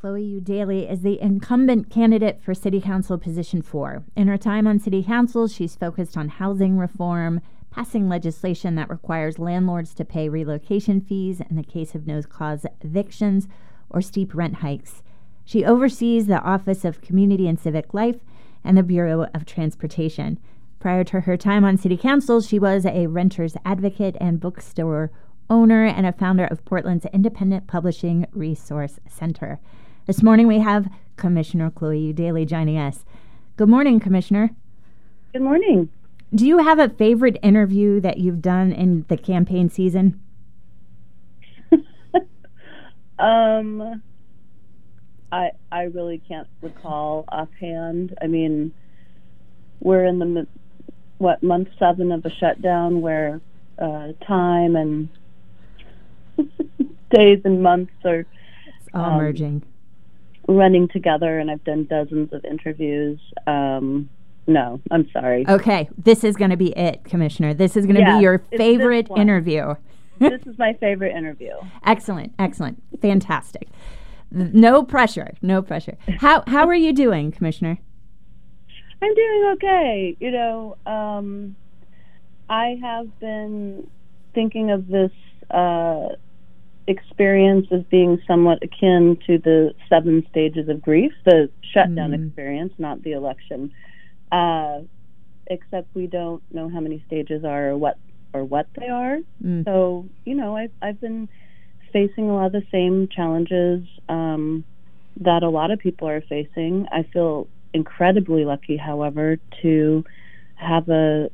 Chloe 0.00 0.40
Eudaly 0.40 0.88
is 0.88 1.00
the 1.00 1.20
incumbent 1.20 1.90
candidate 1.90 2.40
for 2.40 2.54
City 2.54 2.80
Council 2.80 3.18
Position 3.18 3.62
4. 3.62 4.04
In 4.14 4.28
her 4.28 4.38
time 4.38 4.64
on 4.64 4.78
City 4.78 5.02
Council, 5.02 5.48
she's 5.48 5.74
focused 5.74 6.16
on 6.16 6.28
housing 6.28 6.78
reform, 6.78 7.40
passing 7.72 8.08
legislation 8.08 8.76
that 8.76 8.90
requires 8.90 9.40
landlords 9.40 9.92
to 9.94 10.04
pay 10.04 10.28
relocation 10.28 11.00
fees 11.00 11.40
in 11.50 11.56
the 11.56 11.64
case 11.64 11.96
of 11.96 12.06
no 12.06 12.22
cause 12.22 12.64
evictions 12.80 13.48
or 13.90 14.00
steep 14.00 14.36
rent 14.36 14.56
hikes. 14.56 15.02
She 15.44 15.64
oversees 15.64 16.28
the 16.28 16.42
Office 16.42 16.84
of 16.84 17.00
Community 17.00 17.48
and 17.48 17.58
Civic 17.58 17.92
Life 17.92 18.20
and 18.62 18.78
the 18.78 18.84
Bureau 18.84 19.26
of 19.34 19.46
Transportation. 19.46 20.38
Prior 20.78 21.02
to 21.02 21.22
her 21.22 21.36
time 21.36 21.64
on 21.64 21.76
City 21.76 21.96
Council, 21.96 22.40
she 22.40 22.60
was 22.60 22.86
a 22.86 23.08
renter's 23.08 23.56
advocate 23.64 24.16
and 24.20 24.38
bookstore 24.38 25.10
owner 25.50 25.84
and 25.84 26.06
a 26.06 26.12
founder 26.12 26.44
of 26.44 26.64
Portland's 26.64 27.06
Independent 27.06 27.66
Publishing 27.66 28.28
Resource 28.30 29.00
Center. 29.08 29.58
This 30.08 30.22
morning 30.22 30.46
we 30.46 30.60
have 30.60 30.88
Commissioner 31.16 31.70
Chloe 31.70 32.14
Eudaly 32.14 32.46
joining 32.46 32.78
us. 32.78 33.04
Good 33.58 33.68
morning, 33.68 34.00
Commissioner. 34.00 34.52
Good 35.34 35.42
morning. 35.42 35.90
Do 36.34 36.46
you 36.46 36.56
have 36.60 36.78
a 36.78 36.88
favorite 36.88 37.36
interview 37.42 38.00
that 38.00 38.16
you've 38.16 38.40
done 38.40 38.72
in 38.72 39.04
the 39.08 39.18
campaign 39.18 39.68
season? 39.68 40.18
um, 43.18 44.02
I 45.30 45.50
I 45.70 45.82
really 45.82 46.22
can't 46.26 46.48
recall 46.62 47.26
offhand. 47.28 48.16
I 48.22 48.28
mean, 48.28 48.72
we're 49.80 50.06
in 50.06 50.20
the 50.20 50.46
what 51.18 51.42
month 51.42 51.68
seven 51.78 52.12
of 52.12 52.24
a 52.24 52.30
shutdown 52.30 53.02
where 53.02 53.42
uh, 53.78 54.12
time 54.26 54.74
and 54.74 55.10
days 57.10 57.42
and 57.44 57.62
months 57.62 57.92
are 58.06 58.24
all 58.94 59.04
um, 59.04 59.16
merging 59.18 59.62
running 60.48 60.88
together, 60.88 61.38
and 61.38 61.50
I've 61.50 61.62
done 61.62 61.84
dozens 61.84 62.32
of 62.32 62.44
interviews. 62.44 63.20
Um, 63.46 64.08
no, 64.46 64.80
I'm 64.90 65.08
sorry. 65.12 65.46
Okay, 65.46 65.88
this 65.98 66.24
is 66.24 66.36
going 66.36 66.50
to 66.50 66.56
be 66.56 66.76
it, 66.76 67.04
Commissioner. 67.04 67.52
This 67.52 67.76
is 67.76 67.84
going 67.84 67.96
to 67.96 68.16
be 68.16 68.22
your 68.22 68.38
favorite 68.56 69.08
interview. 69.14 69.74
this 70.18 70.40
is 70.46 70.58
my 70.58 70.72
favorite 70.80 71.14
interview. 71.14 71.52
Excellent, 71.84 72.32
excellent, 72.38 72.82
fantastic. 73.00 73.68
No 74.30 74.82
pressure, 74.82 75.34
no 75.42 75.62
pressure. 75.62 75.96
How 76.18 76.42
how 76.46 76.66
are 76.66 76.74
you 76.74 76.92
doing, 76.92 77.30
Commissioner? 77.30 77.78
I'm 79.00 79.14
doing 79.14 79.50
okay. 79.54 80.16
You 80.18 80.30
know, 80.30 80.76
um, 80.86 81.54
I 82.48 82.78
have 82.82 83.20
been 83.20 83.88
thinking 84.34 84.70
of 84.70 84.88
this 84.88 85.12
uh, 85.50 86.08
experience 86.88 87.66
as 87.70 87.82
being 87.84 88.20
somewhat 88.26 88.62
akin 88.62 89.18
to 89.26 89.38
the 89.38 89.74
seven 89.88 90.26
stages 90.30 90.68
of 90.68 90.82
grief, 90.82 91.12
the 91.24 91.50
shutdown 91.72 92.10
mm. 92.10 92.26
experience, 92.26 92.72
not 92.78 93.02
the 93.02 93.12
election. 93.12 93.70
Uh, 94.32 94.80
except 95.46 95.94
we 95.94 96.06
don't 96.06 96.42
know 96.52 96.68
how 96.68 96.80
many 96.80 97.02
stages 97.06 97.44
are 97.44 97.70
or 97.70 97.76
what 97.76 97.98
or 98.32 98.44
what 98.44 98.66
they 98.78 98.88
are. 98.88 99.18
Mm. 99.44 99.64
So 99.64 100.06
you 100.24 100.34
know, 100.34 100.56
I've 100.56 100.72
I've 100.82 101.00
been 101.00 101.28
facing 101.92 102.28
a 102.28 102.34
lot 102.34 102.46
of 102.46 102.52
the 102.52 102.66
same 102.70 103.08
challenges 103.08 103.86
um, 104.08 104.64
that 105.20 105.42
a 105.42 105.48
lot 105.48 105.70
of 105.70 105.78
people 105.78 106.08
are 106.08 106.20
facing. 106.22 106.86
I 106.92 107.04
feel 107.12 107.48
incredibly 107.72 108.44
lucky, 108.44 108.76
however, 108.76 109.38
to 109.62 110.04
have 110.56 110.88
a 110.88 111.30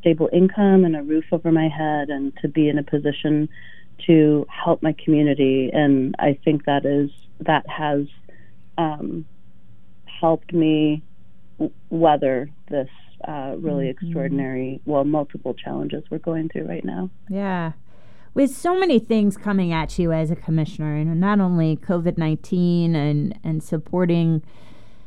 stable 0.00 0.28
income 0.32 0.84
and 0.84 0.96
a 0.96 1.02
roof 1.02 1.24
over 1.32 1.50
my 1.50 1.68
head 1.68 2.10
and 2.10 2.32
to 2.42 2.48
be 2.48 2.68
in 2.68 2.78
a 2.78 2.82
position 2.82 3.48
to 4.06 4.46
help 4.48 4.82
my 4.82 4.94
community. 5.04 5.70
And 5.72 6.14
I 6.18 6.38
think 6.44 6.64
that 6.64 6.84
is 6.84 7.10
that 7.40 7.68
has 7.68 8.06
um, 8.76 9.26
helped 10.20 10.52
me 10.52 11.02
weather 11.90 12.50
this 12.68 12.88
uh, 13.26 13.54
really 13.58 13.86
mm-hmm. 13.86 14.06
extraordinary, 14.06 14.80
well, 14.84 15.04
multiple 15.04 15.54
challenges 15.54 16.04
we're 16.10 16.18
going 16.18 16.48
through 16.48 16.64
right 16.64 16.84
now. 16.84 17.10
Yeah. 17.28 17.72
With 18.34 18.54
so 18.54 18.78
many 18.78 18.98
things 18.98 19.36
coming 19.36 19.72
at 19.72 19.98
you 19.98 20.12
as 20.12 20.30
a 20.30 20.36
commissioner, 20.36 20.94
and 20.96 21.20
not 21.20 21.40
only 21.40 21.76
COVID 21.76 22.18
19 22.18 22.94
and, 22.94 23.38
and 23.42 23.62
supporting 23.62 24.42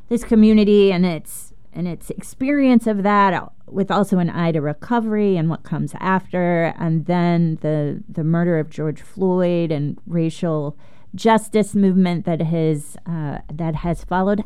this 0.10 0.24
community 0.26 0.92
and 0.92 1.06
its 1.06 1.51
and 1.74 1.88
its 1.88 2.10
experience 2.10 2.88
of 2.88 3.04
that 3.04 3.52
with 3.68 3.90
also 3.90 4.20
an 4.20 4.30
eye 4.30 4.52
to 4.52 4.62
recovery 4.62 5.38
and 5.38 5.50
what 5.50 5.64
comes 5.64 5.94
after. 6.00 6.74
And 6.78 7.06
then 7.06 7.58
the 7.62 8.04
the 8.10 8.24
murder 8.24 8.60
of 8.60 8.70
George 8.70 9.02
Floyd 9.02 9.72
and 9.72 10.00
racial 10.06 10.78
justice 11.16 11.76
movement 11.76 12.26
that 12.26 12.42
has 12.42 12.98
uh, 13.06 13.40
that 13.52 13.76
has 13.76 14.04
followed. 14.04 14.44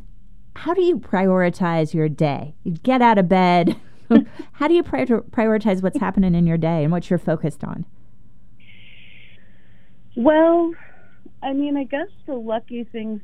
How 0.58 0.74
do 0.74 0.82
you 0.82 0.98
prioritize 0.98 1.94
your 1.94 2.08
day? 2.08 2.56
You 2.64 2.74
get 2.74 3.02
out 3.02 3.18
of 3.18 3.28
bed. 3.28 3.76
How 4.54 4.68
do 4.68 4.74
you 4.74 4.84
prior- 4.84 5.06
prioritize 5.06 5.82
what's 5.82 6.00
happening 6.00 6.36
in 6.36 6.48
your 6.48 6.58
day 6.58 6.84
and 6.84 6.92
what 6.92 7.10
you're 7.10 7.20
focused 7.20 7.64
on? 7.64 7.86
Well 10.16 10.74
i 11.46 11.54
mean 11.54 11.78
i 11.78 11.84
guess 11.84 12.08
the 12.26 12.34
lucky 12.34 12.84
thing 12.84 13.22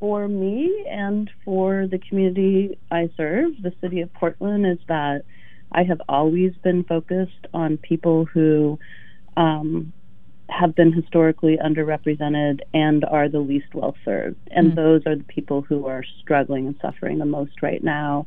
for 0.00 0.28
me 0.28 0.86
and 0.88 1.30
for 1.44 1.86
the 1.90 1.98
community 1.98 2.78
I 2.90 3.10
serve, 3.16 3.52
the 3.62 3.72
city 3.80 4.00
of 4.00 4.12
Portland, 4.14 4.66
is 4.66 4.78
that 4.88 5.22
I 5.72 5.82
have 5.84 6.00
always 6.08 6.52
been 6.62 6.84
focused 6.84 7.46
on 7.52 7.76
people 7.76 8.24
who 8.24 8.78
um, 9.36 9.92
have 10.48 10.74
been 10.74 10.92
historically 10.92 11.58
underrepresented 11.58 12.60
and 12.72 13.04
are 13.04 13.28
the 13.28 13.40
least 13.40 13.74
well 13.74 13.94
served. 14.04 14.38
And 14.50 14.68
mm-hmm. 14.68 14.76
those 14.76 15.02
are 15.06 15.16
the 15.16 15.24
people 15.24 15.62
who 15.62 15.86
are 15.86 16.04
struggling 16.20 16.66
and 16.66 16.76
suffering 16.80 17.18
the 17.18 17.26
most 17.26 17.62
right 17.62 17.82
now. 17.82 18.26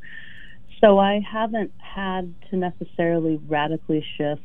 So 0.80 1.00
I 1.00 1.20
haven't 1.20 1.72
had 1.78 2.34
to 2.50 2.58
necessarily 2.58 3.40
radically 3.48 4.06
shift 4.18 4.42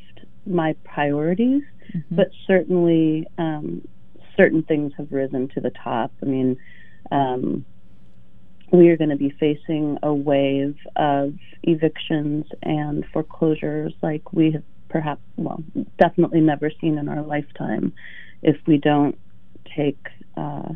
my 0.47 0.75
priorities, 0.85 1.63
mm-hmm. 1.95 2.17
but 2.17 2.29
certainly 2.47 3.27
um, 3.37 3.87
certain 4.37 4.63
things 4.63 4.93
have 4.97 5.13
risen 5.13 5.49
to 5.49 5.61
the 5.61 5.71
top. 5.71 6.13
I 6.23 6.27
mean, 6.27 6.57
um, 7.11 7.65
we 8.73 8.89
are 8.89 8.97
going 8.97 9.11
to 9.11 9.17
be 9.17 9.31
facing 9.39 9.99
a 10.03 10.13
wave 10.13 10.77
of 10.97 11.35
evictions 11.63 12.45
and 12.63 13.05
foreclosures 13.13 13.95
like 14.03 14.33
we 14.33 14.53
have 14.53 14.63
perhaps, 14.89 15.21
well, 15.37 15.63
definitely 15.99 16.41
never 16.41 16.71
seen 16.81 16.99
in 16.99 17.09
our 17.09 17.23
lifetime 17.23 17.93
if 18.43 18.57
we 18.67 18.79
don't 18.79 19.19
take 19.77 19.99
uh, 20.37 20.69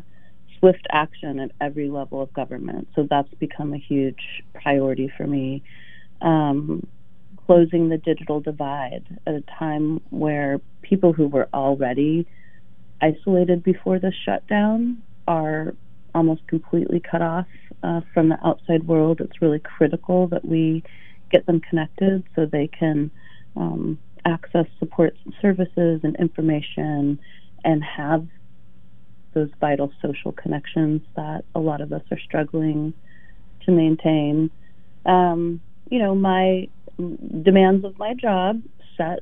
swift 0.59 0.85
action 0.91 1.39
at 1.39 1.51
every 1.59 1.89
level 1.89 2.21
of 2.21 2.31
government. 2.33 2.87
So 2.95 3.07
that's 3.09 3.33
become 3.39 3.73
a 3.73 3.77
huge 3.77 4.43
priority 4.53 5.11
for 5.15 5.25
me. 5.25 5.63
Um, 6.21 6.85
closing 7.45 7.89
the 7.89 7.97
digital 7.97 8.39
divide 8.39 9.05
at 9.25 9.33
a 9.33 9.43
time 9.57 10.01
where 10.09 10.59
people 10.81 11.13
who 11.13 11.27
were 11.27 11.49
already 11.53 12.27
isolated 13.01 13.63
before 13.63 13.97
the 13.97 14.13
shutdown 14.25 15.01
are 15.27 15.73
almost 16.13 16.45
completely 16.47 16.99
cut 16.99 17.21
off 17.21 17.47
uh, 17.83 18.01
from 18.13 18.29
the 18.29 18.37
outside 18.45 18.87
world. 18.87 19.21
It's 19.21 19.41
really 19.41 19.59
critical 19.59 20.27
that 20.27 20.45
we 20.45 20.83
get 21.31 21.45
them 21.45 21.61
connected 21.61 22.23
so 22.35 22.45
they 22.45 22.67
can 22.67 23.11
um, 23.55 23.97
access 24.25 24.65
support 24.79 25.15
services 25.41 26.01
and 26.03 26.15
information 26.17 27.19
and 27.63 27.83
have 27.83 28.27
those 29.33 29.49
vital 29.59 29.91
social 30.01 30.31
connections 30.31 31.01
that 31.15 31.43
a 31.55 31.59
lot 31.59 31.81
of 31.81 31.93
us 31.93 32.03
are 32.11 32.19
struggling 32.19 32.93
to 33.65 33.71
maintain. 33.71 34.51
Um, 35.05 35.61
you 35.89 35.99
know, 35.99 36.15
my 36.15 36.67
demands 36.97 37.85
of 37.85 37.97
my 37.97 38.13
job 38.13 38.61
set 38.97 39.19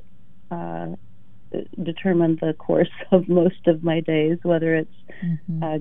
uh, 0.50 0.88
determine 1.82 2.38
the 2.40 2.54
course 2.54 2.90
of 3.12 3.28
most 3.28 3.66
of 3.66 3.82
my 3.82 4.00
days, 4.00 4.38
whether 4.42 4.74
it's 4.74 4.94
mm-hmm. 5.24 5.62
uh, 5.62 5.78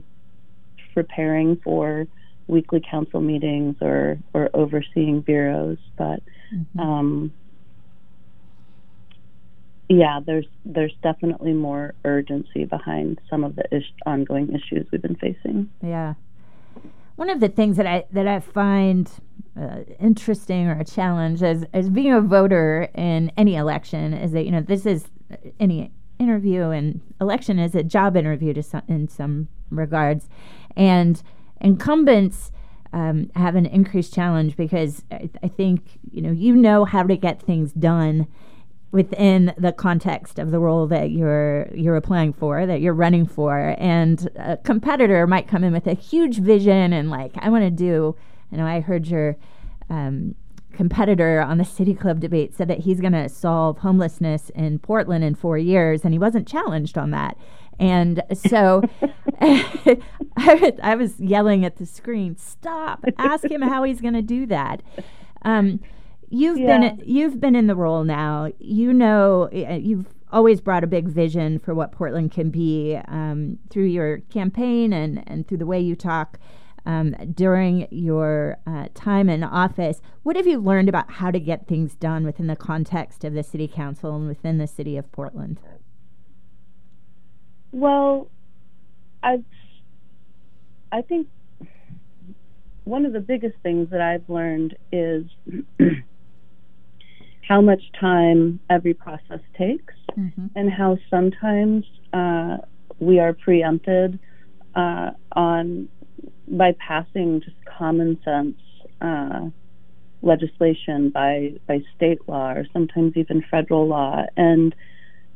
preparing 0.94 1.58
for 1.58 2.08
weekly 2.48 2.82
council 2.90 3.22
meetings 3.22 3.76
or 3.82 4.18
or 4.34 4.50
overseeing 4.54 5.22
bureaus, 5.22 5.78
but 5.98 6.22
mm-hmm. 6.54 6.80
um, 6.80 7.34
yeah, 9.88 10.20
there's 10.26 10.48
there's 10.66 10.94
definitely 11.02 11.54
more 11.54 11.94
urgency 12.06 12.66
behind 12.66 13.20
some 13.30 13.44
of 13.44 13.56
the 13.56 13.82
ongoing 14.06 14.50
issues 14.50 14.88
we've 14.92 15.02
been 15.02 15.16
facing. 15.16 15.70
Yeah, 15.82 16.14
one 17.16 17.30
of 17.30 17.40
the 17.40 17.50
things 17.50 17.78
that 17.78 17.88
I 17.88 18.06
that 18.12 18.28
I 18.28 18.40
find 18.40 19.10
uh, 19.60 19.80
interesting 20.00 20.68
or 20.68 20.80
a 20.80 20.86
challenge 20.86 21.44
as 21.44 21.66
as 21.74 21.90
being 21.90 22.14
a 22.14 22.22
voter 22.22 22.90
in 22.96 23.32
any 23.36 23.56
election 23.56 24.14
is 24.14 24.32
that 24.32 24.46
you 24.46 24.52
know 24.52 24.62
this 24.62 24.86
is 24.86 25.06
any 25.60 25.92
interview 26.20 26.70
and 26.70 27.02
election 27.20 27.60
is 27.60 27.76
a 27.76 27.84
job 27.84 28.18
interview 28.18 28.54
to 28.54 28.62
some, 28.62 28.84
in 28.88 29.08
some 29.08 29.48
regards, 29.70 30.30
and 30.76 31.22
incumbents 31.62 32.52
um, 32.94 33.30
have 33.36 33.56
an 33.56 33.66
increased 33.66 34.14
challenge 34.14 34.56
because 34.58 35.04
I, 35.12 35.30
I, 35.44 35.48
think 35.48 36.00
you 36.12 36.22
know 36.22 36.32
you 36.32 36.56
know 36.56 36.86
how 36.86 37.04
to 37.04 37.16
get 37.16 37.42
things 37.42 37.72
done 37.74 38.28
within 38.92 39.54
the 39.58 39.72
context 39.72 40.40
of 40.40 40.50
the 40.50 40.60
role 40.60 40.88
that 40.88 41.12
you're 41.12 41.70
you're 41.74 41.96
applying 41.96 42.34
for, 42.34 42.66
that 42.66 42.82
you're 42.82 42.94
running 42.94 43.26
for, 43.26 43.76
and 43.78 44.30
a 44.36 44.58
competitor 44.58 45.28
might 45.28 45.48
come 45.48 45.64
in 45.64 45.72
with 45.72 45.86
a 45.86 45.94
huge 45.94 46.40
vision 46.40 46.94
and 46.94 47.10
like, 47.12 47.32
I 47.38 47.50
want 47.50 47.64
to 47.64 47.72
do. 47.72 48.16
You 48.52 48.58
know, 48.58 48.66
I 48.66 48.80
heard 48.80 49.08
your 49.08 49.38
um, 49.92 50.34
competitor 50.74 51.42
on 51.42 51.58
the 51.58 51.66
City 51.66 51.94
Club 51.94 52.20
debate 52.20 52.54
said 52.54 52.68
that 52.68 52.80
he's 52.80 53.02
going 53.02 53.14
to 53.14 53.30
solve 53.30 53.80
homelessness 53.80 54.50
in 54.52 54.80
Portland 54.80 55.24
in 55.24 55.36
four 55.36 55.58
years, 55.58 56.04
and 56.04 56.14
he 56.14 56.20
wasn't 56.20 56.48
challenged 56.48 56.98
on 56.98 57.12
that. 57.12 57.38
And 57.80 58.22
so 58.34 58.82
I, 59.42 60.96
was 60.98 61.20
yelling 61.20 61.64
at 61.64 61.78
the 61.78 61.86
screen, 61.86 62.36
"Stop! 62.36 63.06
Ask 63.18 63.46
him 63.46 63.62
how 63.62 63.84
he's 63.84 64.02
going 64.02 64.16
to 64.16 64.22
do 64.22 64.46
that." 64.48 64.82
Um, 65.44 65.80
you've 66.30 66.60
yeah. 66.60 66.80
been 66.80 67.02
you've 67.06 67.40
been 67.40 67.56
in 67.56 67.68
the 67.68 67.76
role 67.76 68.04
now. 68.04 68.52
You 68.60 68.94
know 68.94 69.50
you've 69.52 70.08
always 70.32 70.62
brought 70.62 70.84
a 70.84 70.88
big 70.88 71.08
vision 71.08 71.58
for 71.60 71.74
what 71.74 71.92
Portland 71.92 72.32
can 72.32 72.50
be 72.50 73.00
um, 73.08 73.58
through 73.70 73.86
your 73.86 74.20
campaign 74.30 74.92
and 74.92 75.24
and 75.28 75.48
through 75.48 75.58
the 75.58 75.66
way 75.66 75.80
you 75.80 75.96
talk. 75.96 76.38
Um, 76.86 77.16
during 77.34 77.88
your 77.92 78.58
uh, 78.66 78.88
time 78.94 79.30
in 79.30 79.44
office, 79.44 80.02
what 80.24 80.36
have 80.36 80.48
you 80.48 80.60
learned 80.60 80.90
about 80.90 81.12
how 81.12 81.32
to 81.32 81.40
get 81.40 81.68
things 81.68 81.96
done 81.96 82.26
within 82.26 82.48
the 82.48 82.56
context 82.56 83.24
of 83.24 83.34
the 83.34 83.44
city 83.44 83.68
council 83.68 84.16
and 84.16 84.28
within 84.28 84.58
the 84.58 84.68
city 84.68 84.98
of 84.98 85.12
Portland? 85.12 85.60
Well, 87.72 88.30
I 89.22 89.44
I 90.92 91.02
think 91.04 91.28
one 92.84 93.06
of 93.06 93.14
the 93.14 93.20
biggest 93.20 93.56
things 93.62 93.90
that 93.92 94.02
I've 94.02 94.28
learned 94.28 94.76
is 94.92 95.26
how 97.48 97.62
much 97.62 97.82
time 98.00 98.60
every 98.70 98.94
process 98.94 99.40
takes, 99.58 99.94
mm-hmm. 100.18 100.48
and 100.56 100.72
how 100.72 100.98
sometimes 101.10 101.86
uh, 102.14 102.58
we 103.00 103.20
are 103.20 103.34
preempted 103.34 104.20
uh, 104.76 105.12
on 105.34 105.90
by 106.50 106.74
passing 106.74 107.42
just 107.42 107.56
common 107.78 108.20
sense 108.24 108.56
uh, 109.02 109.50
legislation 110.22 111.10
by 111.10 111.54
by 111.68 111.82
state 111.96 112.20
law 112.28 112.52
or 112.52 112.66
sometimes 112.74 113.14
even 113.16 113.44
federal 113.50 113.88
law, 113.88 114.26
and 114.36 114.76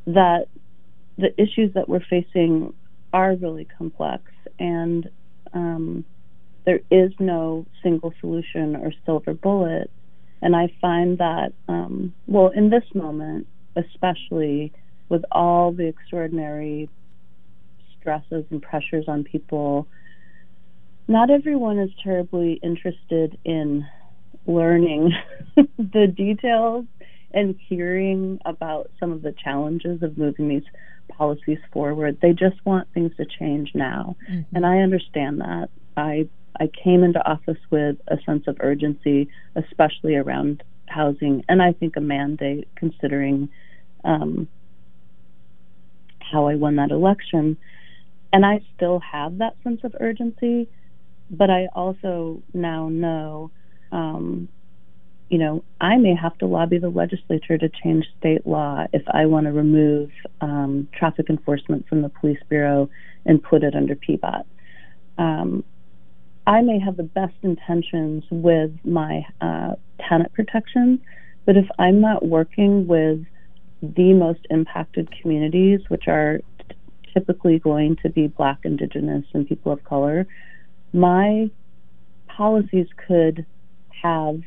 that 0.06 0.48
the 1.18 1.34
issues 1.42 1.74
that 1.74 1.88
we're 1.88 2.04
facing 2.10 2.74
are 3.14 3.36
really 3.36 3.68
complex, 3.78 4.24
and 4.60 5.10
um, 5.54 6.04
there 6.66 6.80
is 6.90 7.12
no 7.20 7.66
single 7.82 8.14
solution 8.20 8.76
or 8.76 8.92
silver 9.06 9.34
bullet. 9.34 9.90
And 10.42 10.56
I 10.56 10.74
find 10.82 11.20
that, 11.20 11.54
um, 11.70 12.14
well, 12.28 12.50
in 12.50 12.70
this 12.70 12.84
moment, 12.94 13.48
especially 13.78 14.74
with 15.08 15.24
all 15.32 15.72
the 15.72 15.88
extraordinary 15.88 16.90
stresses 17.98 18.44
and 18.50 18.62
pressures 18.62 19.06
on 19.08 19.24
people, 19.24 19.88
not 21.08 21.30
everyone 21.30 21.80
is 21.80 21.90
terribly 22.04 22.60
interested 22.64 23.38
in 23.44 23.86
learning 24.46 25.14
the 25.78 26.08
details 26.08 26.86
and 27.34 27.56
hearing 27.68 28.40
about 28.46 28.92
some 29.00 29.12
of 29.12 29.22
the 29.22 29.34
challenges 29.44 30.04
of 30.04 30.18
moving 30.18 30.48
these 30.48 30.64
policies 31.10 31.60
forward. 31.72 32.20
They 32.22 32.32
just 32.32 32.64
want 32.66 32.88
things 32.94 33.12
to 33.18 33.26
change 33.26 33.72
now. 33.74 34.16
Mm-hmm. 34.30 34.56
And 34.56 34.66
I 34.66 34.80
understand 34.80 35.42
that. 35.42 35.70
I 35.98 36.28
I 36.60 36.70
came 36.84 37.04
into 37.04 37.26
office 37.28 37.58
with 37.72 37.98
a 38.08 38.18
sense 38.26 38.44
of 38.48 38.58
urgency, 38.60 39.28
especially 39.56 40.16
around 40.16 40.64
housing, 40.86 41.44
and 41.50 41.62
I 41.62 41.74
think 41.74 41.96
a 41.96 42.02
mandate 42.02 42.68
considering 42.76 43.50
um, 44.04 44.48
how 46.20 46.48
I 46.48 46.56
won 46.56 46.76
that 46.76 46.92
election. 46.92 47.58
And 48.32 48.46
I 48.46 48.62
still 48.76 49.00
have 49.00 49.40
that 49.40 49.56
sense 49.64 49.82
of 49.84 49.96
urgency, 50.00 50.68
but 51.30 51.50
I 51.50 51.68
also 51.74 52.42
now 52.54 52.90
know 52.90 53.52
um, 53.92 54.50
you 55.34 55.40
know, 55.40 55.64
I 55.82 55.98
may 55.98 56.14
have 56.16 56.38
to 56.38 56.46
lobby 56.46 56.78
the 56.78 56.90
legislature 56.90 57.58
to 57.58 57.68
change 57.84 58.06
state 58.20 58.46
law 58.46 58.86
if 58.94 59.02
I 59.08 59.26
want 59.26 59.48
to 59.48 59.52
remove 59.52 60.12
um, 60.42 60.88
traffic 60.94 61.28
enforcement 61.28 61.88
from 61.88 62.04
the 62.04 62.10
police 62.10 62.38
bureau 62.50 62.88
and 63.26 63.42
put 63.42 63.64
it 63.64 63.74
under 63.74 63.96
PBOT. 63.96 64.44
Um, 65.18 65.64
I 66.46 66.62
may 66.62 66.78
have 66.78 66.98
the 66.98 67.04
best 67.04 67.34
intentions 67.42 68.26
with 68.30 68.72
my 68.84 69.26
uh, 69.42 69.74
tenant 70.08 70.34
protections, 70.34 71.00
but 71.46 71.58
if 71.58 71.66
I'm 71.80 72.00
not 72.00 72.24
working 72.24 72.86
with 72.86 73.26
the 73.82 74.14
most 74.14 74.42
impacted 74.52 75.10
communities, 75.20 75.80
which 75.88 76.08
are 76.08 76.42
typically 77.12 77.58
going 77.58 77.96
to 78.04 78.10
be 78.10 78.28
Black, 78.28 78.60
Indigenous, 78.66 79.26
and 79.34 79.48
people 79.48 79.72
of 79.72 79.84
color, 79.84 80.28
my 80.94 81.50
policies 82.28 82.88
could 83.08 83.46
have 84.02 84.42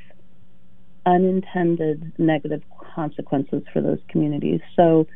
unintended 1.04 2.12
negative 2.18 2.62
consequences 2.94 3.62
for 3.72 3.80
those 3.80 3.98
communities. 4.08 4.60
So 4.74 5.06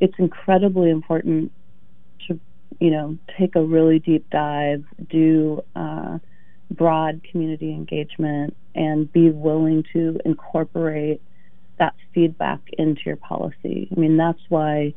it's 0.00 0.14
incredibly 0.18 0.90
important 0.90 1.52
to, 2.26 2.38
you 2.80 2.90
know, 2.90 3.16
take 3.38 3.54
a 3.54 3.62
really 3.62 3.98
deep 3.98 4.28
dive, 4.30 4.84
do 5.08 5.62
uh, 5.76 6.18
broad 6.70 7.22
community 7.30 7.70
engagement, 7.70 8.56
and 8.74 9.10
be 9.12 9.30
willing 9.30 9.84
to 9.92 10.18
incorporate 10.24 11.22
that 11.78 11.94
feedback 12.14 12.60
into 12.78 13.00
your 13.06 13.16
policy. 13.16 13.88
I 13.94 14.00
mean, 14.00 14.16
that's 14.16 14.40
why 14.48 14.94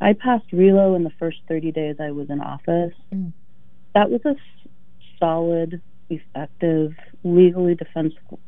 I 0.00 0.14
passed 0.14 0.46
RELO 0.52 0.94
in 0.96 1.04
the 1.04 1.12
first 1.18 1.38
30 1.48 1.72
days 1.72 1.96
I 2.00 2.10
was 2.10 2.30
in 2.30 2.40
office. 2.40 2.94
Mm. 3.12 3.32
That 3.94 4.10
was 4.10 4.20
a 4.24 4.34
solid, 5.22 5.80
effective, 6.10 6.92
legally 7.22 7.74
defensible 7.74 8.40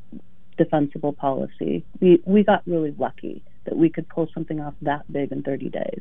defensible 0.57 1.13
policy. 1.13 1.85
We 2.01 2.23
we 2.27 2.45
got 2.45 2.63
really 2.67 2.95
lucky 2.99 3.43
that 3.65 3.77
we 3.77 3.89
could 3.89 4.09
pull 4.09 4.29
something 4.35 4.61
off 4.61 4.75
that 4.83 5.11
big 5.11 5.33
in 5.33 5.43
30 5.43 5.71
days. 5.71 6.01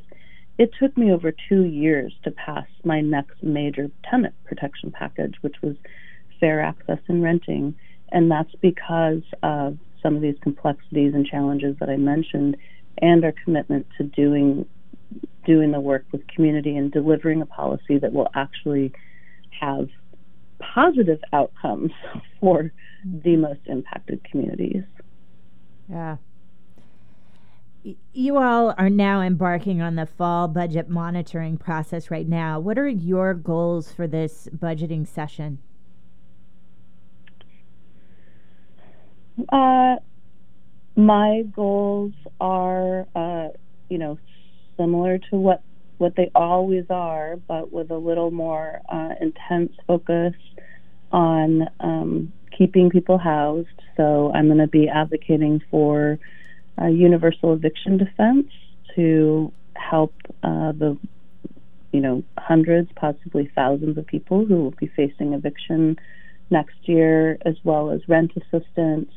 It 0.57 0.71
took 0.79 0.95
me 0.97 1.11
over 1.11 1.33
two 1.49 1.63
years 1.63 2.13
to 2.23 2.31
pass 2.31 2.67
my 2.83 3.01
next 3.01 3.41
major 3.41 3.89
tenant 4.09 4.35
protection 4.45 4.91
package, 4.91 5.35
which 5.41 5.55
was 5.63 5.75
fair 6.39 6.61
access 6.61 6.99
and 7.07 7.23
renting, 7.23 7.75
and 8.11 8.29
that's 8.29 8.53
because 8.61 9.23
of 9.41 9.77
some 10.01 10.15
of 10.15 10.21
these 10.21 10.35
complexities 10.41 11.13
and 11.13 11.25
challenges 11.25 11.75
that 11.79 11.89
I 11.89 11.97
mentioned, 11.97 12.57
and 13.01 13.23
our 13.23 13.33
commitment 13.43 13.87
to 13.97 14.03
doing 14.03 14.65
doing 15.45 15.71
the 15.71 15.79
work 15.79 16.05
with 16.11 16.25
community 16.27 16.75
and 16.77 16.91
delivering 16.91 17.41
a 17.41 17.45
policy 17.45 17.97
that 17.97 18.13
will 18.13 18.29
actually 18.33 18.93
have 19.59 19.89
positive 20.74 21.19
outcomes 21.31 21.92
for 22.40 22.71
the 23.04 23.35
most 23.35 23.61
impacted 23.66 24.23
communities. 24.23 24.83
Yeah. 25.90 26.18
You 28.14 28.37
all 28.37 28.73
are 28.78 28.90
now 28.90 29.21
embarking 29.21 29.81
on 29.81 29.95
the 29.95 30.06
fall 30.06 30.47
budget 30.47 30.90
monitoring 30.90 31.57
process 31.57 32.09
right 32.09 32.28
now. 32.28 32.59
What 32.59 32.80
are 32.80 32.87
your 32.87 33.33
goals 33.33 33.92
for 33.92 34.07
this 34.07 34.47
budgeting 34.56 35.06
session? 35.06 35.59
Uh, 39.49 39.95
my 40.95 41.44
goals 41.54 42.14
are, 42.40 43.07
uh, 43.16 43.49
you 43.90 43.97
know, 43.97 44.18
similar 44.78 45.18
to 45.18 45.35
what 45.35 45.61
what 45.97 46.16
they 46.16 46.30
always 46.35 46.85
are, 46.90 47.37
but 47.47 47.71
with 47.71 47.92
a 47.92 47.97
little 47.97 48.31
more 48.31 48.81
uh, 48.90 49.09
intense 49.21 49.71
focus 49.87 50.33
on 51.13 51.69
um, 51.79 52.33
keeping 52.57 52.89
people 52.89 53.17
housed. 53.17 53.67
So 53.95 54.31
I'm 54.33 54.47
going 54.47 54.57
to 54.57 54.67
be 54.67 54.89
advocating 54.89 55.61
for 55.71 56.19
a 56.77 56.89
universal 56.89 57.53
eviction 57.53 57.97
defense 57.97 58.47
to 58.95 59.53
help 59.75 60.13
uh, 60.43 60.71
the 60.73 60.97
you 61.91 62.01
know 62.01 62.23
hundreds, 62.37 62.91
possibly 62.95 63.49
thousands 63.55 63.97
of 63.97 64.05
people 64.07 64.45
who 64.45 64.55
will 64.55 64.71
be 64.71 64.87
facing 64.87 65.33
eviction 65.33 65.97
next 66.49 66.75
year, 66.83 67.37
as 67.45 67.55
well 67.63 67.91
as 67.91 68.01
rent 68.09 68.31
assistance. 68.35 69.11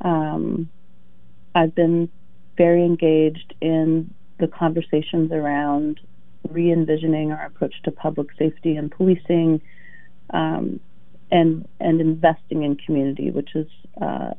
Um, 0.00 0.70
I've 1.54 1.74
been 1.74 2.10
very 2.56 2.84
engaged 2.84 3.54
in 3.60 4.12
the 4.38 4.46
conversations 4.46 5.30
around 5.32 6.00
re 6.48 6.72
envisioning 6.72 7.32
our 7.32 7.46
approach 7.46 7.74
to 7.84 7.90
public 7.90 8.28
safety 8.38 8.76
and 8.76 8.90
policing. 8.90 9.60
Um, 10.30 10.80
and 11.30 11.66
and 11.78 12.00
investing 12.00 12.62
in 12.62 12.76
community, 12.76 13.30
which 13.30 13.54
is 13.54 13.66
uh, 14.00 14.32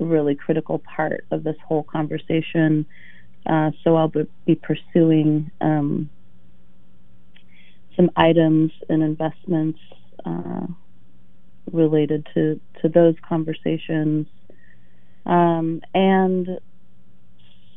a 0.00 0.04
really 0.04 0.34
critical 0.34 0.78
part 0.78 1.24
of 1.30 1.44
this 1.44 1.56
whole 1.66 1.82
conversation. 1.82 2.86
Uh, 3.46 3.70
so 3.84 3.96
I'll 3.96 4.12
be 4.44 4.54
pursuing 4.56 5.50
um, 5.60 6.10
some 7.94 8.10
items 8.16 8.72
and 8.88 9.02
investments 9.02 9.78
uh, 10.24 10.66
related 11.72 12.26
to 12.34 12.60
to 12.82 12.88
those 12.88 13.14
conversations, 13.28 14.26
um, 15.24 15.80
and 15.94 16.58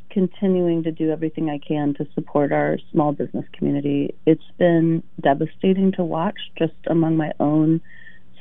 continuing 0.10 0.84
to 0.84 0.92
do 0.92 1.12
everything 1.12 1.50
I 1.50 1.60
can 1.60 1.94
to 1.96 2.08
support 2.16 2.52
our 2.52 2.78
small 2.92 3.12
business 3.12 3.46
community. 3.54 4.16
It's 4.26 4.42
been 4.58 5.04
devastating 5.22 5.92
to 5.94 6.04
watch 6.04 6.40
just 6.58 6.74
among 6.88 7.16
my 7.16 7.32
own 7.40 7.82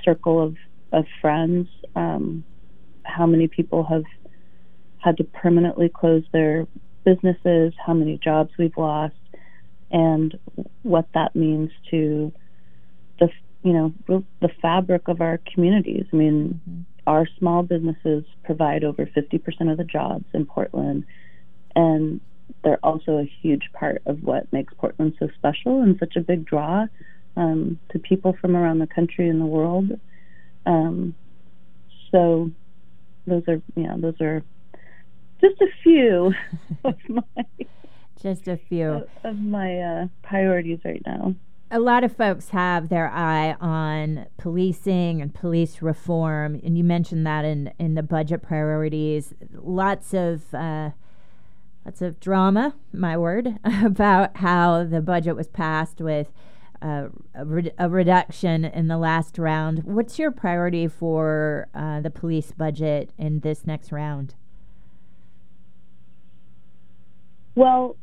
circle 0.05 0.43
of, 0.43 0.57
of 0.93 1.05
friends 1.21 1.69
um, 1.97 2.45
how 3.05 3.26
many 3.26 3.49
people 3.49 3.85
have 3.85 4.05
had 4.99 5.17
to 5.17 5.25
permanently 5.25 5.88
close 5.88 6.23
their 6.33 6.67
businesses, 7.05 7.73
how 7.85 7.95
many 7.95 8.19
jobs 8.19 8.50
we've 8.59 8.76
lost, 8.76 9.14
and 9.90 10.38
what 10.83 11.07
that 11.14 11.35
means 11.35 11.71
to 11.90 12.33
the 13.19 13.28
you 13.62 13.73
know 13.73 14.23
the 14.40 14.49
fabric 14.61 15.09
of 15.09 15.21
our 15.21 15.40
communities. 15.52 16.05
I 16.12 16.17
mean, 16.17 16.61
mm-hmm. 16.69 16.81
our 17.07 17.26
small 17.38 17.62
businesses 17.62 18.25
provide 18.45 18.85
over 18.85 19.07
50% 19.07 19.71
of 19.71 19.78
the 19.78 19.85
jobs 19.85 20.25
in 20.35 20.47
Portland, 20.47 21.05
and 21.75 22.21
they're 22.62 22.81
also 22.83 23.19
a 23.19 23.31
huge 23.43 23.71
part 23.73 24.02
of 24.07 24.23
what 24.23 24.52
makes 24.52 24.75
Portland 24.75 25.14
so 25.19 25.28
special 25.37 25.83
and 25.83 25.99
such 25.99 26.17
a 26.17 26.21
big 26.21 26.45
draw 26.45 26.87
um, 27.37 27.78
to 27.90 27.99
people 27.99 28.37
from 28.40 28.56
around 28.56 28.78
the 28.78 28.87
country 28.87 29.28
and 29.28 29.40
the 29.40 29.47
world. 29.47 29.90
Um, 30.66 31.14
so 32.11 32.50
those 33.26 33.42
are 33.49 33.61
yeah 33.76 33.94
those 33.97 34.20
are 34.20 34.42
just 35.40 35.61
a 35.61 35.68
few 35.82 36.32
of 36.85 36.94
my 37.08 37.23
just 38.20 38.49
a 38.49 38.56
few 38.56 38.88
of, 38.90 39.08
of 39.25 39.38
my 39.38 39.80
uh, 39.80 40.06
priorities 40.23 40.80
right 40.85 41.02
now. 41.06 41.35
A 41.70 41.78
lot 41.78 42.02
of 42.02 42.16
folks 42.16 42.49
have 42.50 42.88
their 42.88 43.11
eye 43.11 43.54
on 43.61 44.26
policing 44.38 45.20
and 45.20 45.35
police 45.35 45.82
reform, 45.82 46.58
and 46.64 46.78
you 46.78 46.85
mentioned 46.85 47.26
that 47.26 47.44
in 47.44 47.73
in 47.78 47.94
the 47.94 48.02
budget 48.02 48.42
priorities. 48.42 49.35
Lots 49.52 50.14
of 50.14 50.52
uh, 50.54 50.90
lots 51.85 52.02
of 52.02 52.18
drama, 52.20 52.75
my 52.92 53.16
word, 53.16 53.58
about 53.64 54.38
how 54.38 54.85
the 54.85 55.02
budget 55.02 55.37
was 55.37 55.49
passed 55.49 56.00
with. 56.00 56.32
A, 56.80 57.08
a, 57.35 57.88
reduction 57.88 58.64
in 58.64 58.87
the 58.87 58.99
last 58.99 59.37
round. 59.37 59.82
What's 59.82 60.16
your 60.16 60.30
priority 60.30 60.87
for 60.87 61.66
uh, 61.75 62.00
the 62.00 62.11
police 62.11 62.52
budget 62.52 63.11
in 63.18 63.40
this 63.40 63.66
next 63.66 63.90
round? 63.90 64.37
Well, 67.56 67.97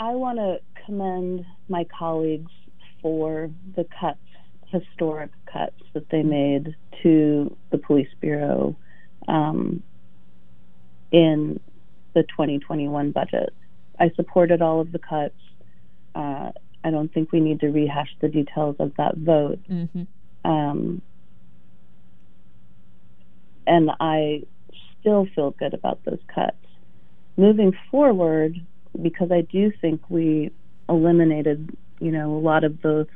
I 0.00 0.14
want 0.14 0.38
to 0.38 0.60
commend 0.86 1.44
my 1.68 1.84
colleagues 1.84 2.50
for 3.02 3.50
the 3.76 3.86
cuts, 4.00 4.18
historic 4.68 5.30
cuts 5.44 5.76
that 5.92 6.08
they 6.08 6.22
made 6.22 6.74
to 7.02 7.54
the 7.70 7.78
police 7.78 8.08
bureau 8.20 8.76
um, 9.28 9.82
in 11.12 11.60
the 12.14 12.22
2021 12.22 13.12
budget. 13.12 13.52
I 13.98 14.10
supported 14.16 14.62
all 14.62 14.80
of 14.80 14.90
the 14.92 14.98
cuts. 14.98 15.34
Uh, 16.14 16.52
I 16.84 16.90
don't 16.90 17.12
think 17.12 17.32
we 17.32 17.40
need 17.40 17.60
to 17.60 17.68
rehash 17.68 18.14
the 18.20 18.28
details 18.28 18.76
of 18.78 18.92
that 18.98 19.16
vote. 19.16 19.58
Mm-hmm. 19.68 20.02
Um, 20.50 21.02
and 23.66 23.90
I 23.98 24.42
still 25.00 25.26
feel 25.34 25.52
good 25.52 25.74
about 25.74 26.04
those 26.04 26.20
cuts 26.32 26.56
moving 27.36 27.72
forward, 27.90 28.54
because 29.00 29.32
I 29.32 29.40
do 29.40 29.72
think 29.80 30.02
we 30.08 30.52
eliminated, 30.88 31.76
you 31.98 32.12
know, 32.12 32.36
a 32.36 32.38
lot 32.38 32.62
of 32.62 32.80
the 32.82 33.06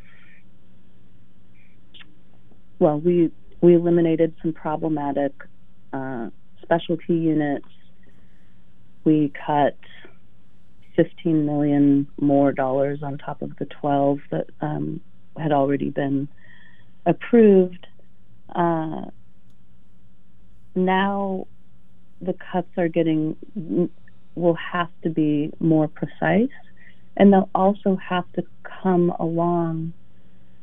well, 2.81 2.99
we 2.99 3.31
we 3.61 3.75
eliminated 3.75 4.35
some 4.41 4.53
problematic 4.53 5.33
uh, 5.93 6.31
specialty 6.63 7.15
units. 7.15 7.67
We 9.05 9.33
cut 9.47 9.77
15 10.99 11.47
million 11.47 12.09
more 12.21 12.51
dollars 12.51 13.05
on 13.05 13.19
top 13.19 13.41
of 13.41 13.57
the 13.59 13.67
12 13.67 14.19
that 14.33 14.47
um, 14.61 15.01
had 15.39 15.53
already 15.53 15.91
been 15.91 16.29
approved. 17.07 17.87
Uh, 18.53 19.03
now 20.75 21.47
the 22.21 22.35
cuts 22.51 22.69
are 22.77 22.89
getting 22.89 23.37
will 24.35 24.57
have 24.73 24.89
to 25.05 25.09
be 25.09 25.53
more 25.61 25.87
precise 25.87 26.51
and 27.17 27.33
they'll 27.33 27.51
also 27.55 27.97
have 27.97 28.25
to 28.33 28.43
come 28.83 29.11
along 29.21 29.93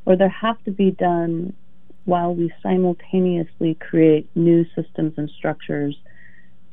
or 0.06 0.18
they 0.18 0.28
have 0.42 0.62
to 0.66 0.72
be 0.72 0.92
done 0.92 1.54
while 2.04 2.36
we 2.36 2.52
simultaneously 2.62 3.76
create 3.76 4.30
new 4.36 4.66
systems 4.76 5.14
and 5.18 5.30
structures 5.38 5.96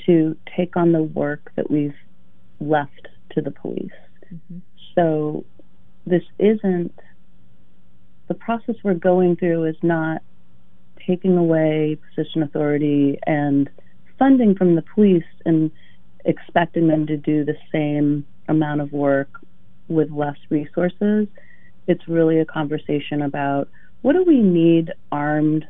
to 0.04 0.36
take 0.56 0.76
on 0.76 0.90
the 0.90 1.02
work 1.02 1.52
that 1.54 1.70
we've 1.70 1.94
left 2.60 3.08
to 3.32 3.40
the 3.40 3.50
police. 3.50 3.90
Mm-hmm. 4.32 4.58
So 4.94 5.44
this 6.06 6.22
isn't 6.38 6.92
the 8.28 8.34
process 8.34 8.76
we're 8.82 8.94
going 8.94 9.36
through 9.36 9.64
is 9.64 9.76
not 9.82 10.22
taking 11.06 11.36
away 11.36 11.98
position 12.08 12.42
authority 12.42 13.18
and 13.26 13.68
funding 14.18 14.54
from 14.54 14.74
the 14.76 14.82
police 14.94 15.24
and 15.44 15.70
expecting 16.24 16.88
them 16.88 17.06
to 17.06 17.16
do 17.16 17.44
the 17.44 17.56
same 17.72 18.24
amount 18.48 18.80
of 18.80 18.92
work 18.92 19.28
with 19.88 20.10
less 20.10 20.36
resources. 20.48 21.26
It's 21.86 22.06
really 22.08 22.38
a 22.38 22.44
conversation 22.44 23.22
about 23.22 23.68
what 24.02 24.14
do 24.14 24.24
we 24.24 24.40
need 24.40 24.92
armed 25.10 25.66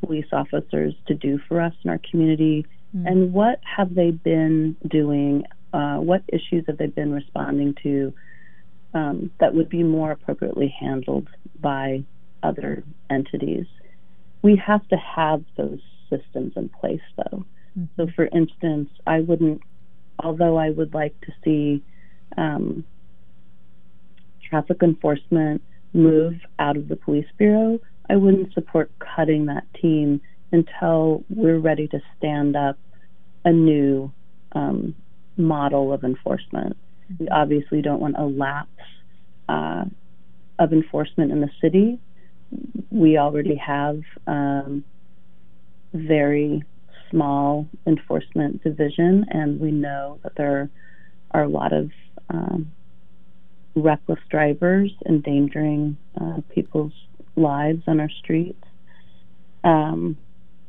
police 0.00 0.26
officers 0.32 0.94
to 1.06 1.14
do 1.14 1.38
for 1.48 1.60
us 1.60 1.74
in 1.82 1.90
our 1.90 2.00
community, 2.10 2.66
mm. 2.96 3.06
and 3.06 3.32
what 3.32 3.60
have 3.64 3.94
they 3.94 4.10
been 4.10 4.76
doing? 4.88 5.44
Uh, 5.74 5.96
what 5.96 6.22
issues 6.28 6.64
have 6.68 6.78
they 6.78 6.86
been 6.86 7.12
responding 7.12 7.74
to 7.82 8.12
um, 8.94 9.30
that 9.40 9.52
would 9.54 9.68
be 9.68 9.82
more 9.82 10.12
appropriately 10.12 10.72
handled 10.78 11.28
by 11.60 12.04
other 12.44 12.84
entities? 13.10 13.66
We 14.40 14.54
have 14.64 14.86
to 14.88 14.96
have 14.96 15.42
those 15.56 15.80
systems 16.08 16.52
in 16.54 16.68
place, 16.68 17.00
though. 17.16 17.44
Mm-hmm. 17.76 17.84
So, 17.96 18.06
for 18.14 18.26
instance, 18.26 18.88
I 19.04 19.20
wouldn't 19.20 19.62
although 20.22 20.56
I 20.56 20.70
would 20.70 20.94
like 20.94 21.18
to 21.22 21.32
see 21.44 21.82
um, 22.36 22.84
traffic 24.48 24.78
enforcement 24.82 25.62
move 25.92 26.34
out 26.58 26.76
of 26.76 26.88
the 26.88 26.96
police 26.96 27.26
bureau, 27.36 27.80
I 28.08 28.16
wouldn't 28.16 28.52
support 28.54 28.92
cutting 28.98 29.46
that 29.46 29.64
team 29.80 30.20
until 30.52 31.24
we're 31.28 31.58
ready 31.58 31.88
to 31.88 32.00
stand 32.16 32.54
up 32.54 32.78
a 33.44 33.52
new 33.52 34.12
um, 34.52 34.94
model 35.36 35.92
of 35.92 36.04
enforcement. 36.04 36.76
We 37.18 37.28
obviously 37.28 37.82
don't 37.82 38.00
want 38.00 38.16
a 38.18 38.24
lapse 38.24 38.68
uh, 39.48 39.84
of 40.58 40.72
enforcement 40.72 41.32
in 41.32 41.40
the 41.40 41.50
city. 41.60 42.00
We 42.90 43.18
already 43.18 43.56
have 43.56 44.02
um, 44.26 44.84
very 45.92 46.62
small 47.10 47.68
enforcement 47.86 48.62
division, 48.62 49.26
and 49.30 49.60
we 49.60 49.70
know 49.70 50.18
that 50.22 50.32
there 50.36 50.70
are 51.30 51.42
a 51.42 51.48
lot 51.48 51.72
of 51.72 51.90
um, 52.30 52.72
reckless 53.74 54.20
drivers 54.30 54.92
endangering 55.06 55.96
uh, 56.20 56.40
people's 56.54 56.92
lives 57.36 57.82
on 57.86 58.00
our 58.00 58.10
streets. 58.22 58.62
Um, 59.64 60.16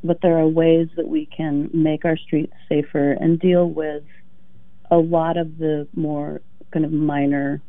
but 0.04 0.22
there 0.22 0.38
are 0.38 0.48
ways 0.48 0.88
that 0.96 1.08
we 1.08 1.26
can 1.26 1.70
make 1.74 2.06
our 2.06 2.18
streets 2.18 2.54
safer 2.70 3.12
and 3.14 3.40
deal 3.40 3.70
with 3.70 4.04
a 4.92 4.98
lot 4.98 5.38
of 5.38 5.58
the 5.58 5.88
more 5.96 6.42
kind 6.72 6.86
of 6.86 6.92
minor 6.92 7.62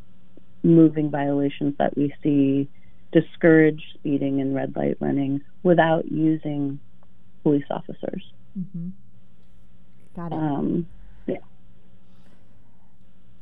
moving 0.62 1.11
violations 1.11 1.75
that 1.78 1.96
we 1.96 2.12
see 2.23 2.68
discourage 3.12 3.82
speeding 3.94 4.40
and 4.40 4.54
red 4.54 4.75
light 4.76 4.96
running 5.00 5.40
without 5.62 6.11
using 6.11 6.78
police 7.42 7.64
officers. 7.70 8.32
Mm-hmm. 8.58 8.88
Got 10.16 10.32
it. 10.32 10.35
Um, 10.35 10.87
yeah. 11.26 11.37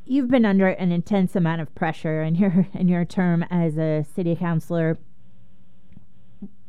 You've 0.04 0.28
been 0.28 0.44
under 0.44 0.68
an 0.68 0.92
intense 0.92 1.34
amount 1.34 1.62
of 1.62 1.74
pressure 1.74 2.22
in 2.22 2.34
your 2.34 2.66
in 2.74 2.88
your 2.88 3.04
term 3.04 3.44
as 3.50 3.78
a 3.78 4.04
city 4.14 4.36
councilor. 4.36 4.98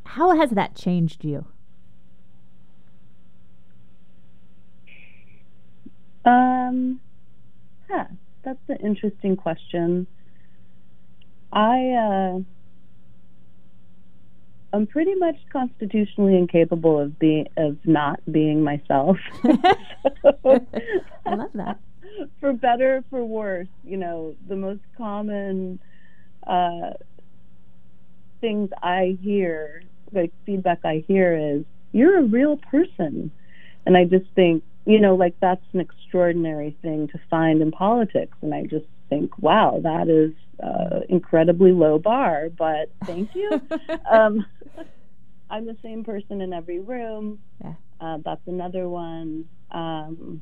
How 0.05 0.38
has 0.38 0.51
that 0.51 0.75
changed 0.75 1.25
you? 1.25 1.45
Um, 6.25 7.00
huh, 7.89 8.05
that's 8.44 8.60
an 8.70 8.77
interesting 8.84 9.36
question. 9.36 10.08
I 11.51 11.91
uh, 11.91 12.39
I'm 14.74 14.88
pretty 14.88 15.15
much 15.15 15.36
constitutionally 15.53 16.38
incapable 16.38 17.00
of 17.00 17.17
being 17.17 17.48
of 17.58 17.77
not 17.86 18.20
being 18.29 18.62
myself. 18.62 19.17
so, 19.44 20.34
I 21.25 21.36
love 21.36 21.51
that. 21.53 21.79
For 22.39 22.53
better, 22.53 23.03
for 23.10 23.24
worse, 23.24 23.67
you 23.84 23.98
know, 23.98 24.36
the 24.48 24.55
most 24.55 24.82
common 24.98 25.79
uh, 26.46 26.91
things 28.41 28.70
I 28.82 29.17
hear, 29.22 29.84
like 30.12 30.32
feedback 30.46 30.79
I 30.84 31.03
hear, 31.08 31.58
is 31.58 31.65
"You're 31.94 32.20
a 32.20 32.24
real 32.24 32.58
person," 32.58 33.32
and 33.86 33.98
I 33.98 34.05
just 34.05 34.25
think 34.36 34.63
you 34.86 35.00
know, 35.00 35.15
like 35.15 35.36
that's 35.42 35.65
an 35.74 35.80
extraordinary 35.80 36.77
thing 36.82 37.08
to 37.10 37.20
find 37.30 37.62
in 37.62 37.72
politics. 37.72 38.38
And 38.42 38.54
I 38.54 38.63
just 38.63 38.86
think, 39.10 39.32
wow, 39.39 39.80
that 39.84 40.08
is 40.10 40.34
uh, 40.63 41.01
incredibly 41.10 41.72
low 41.72 42.00
bar, 42.00 42.50
but 42.56 42.92
thank 43.06 43.34
you. 43.36 43.62
um, 44.12 44.46
I'm 45.50 45.65
the 45.65 45.77
same 45.84 46.04
person 46.04 46.42
in 46.42 46.54
every 46.54 46.80
room. 46.80 47.39
Yeah. 47.63 47.74
Uh, 48.00 48.18
that's 48.24 48.42
another 48.48 48.88
one. 48.88 49.46
Um, 49.72 50.42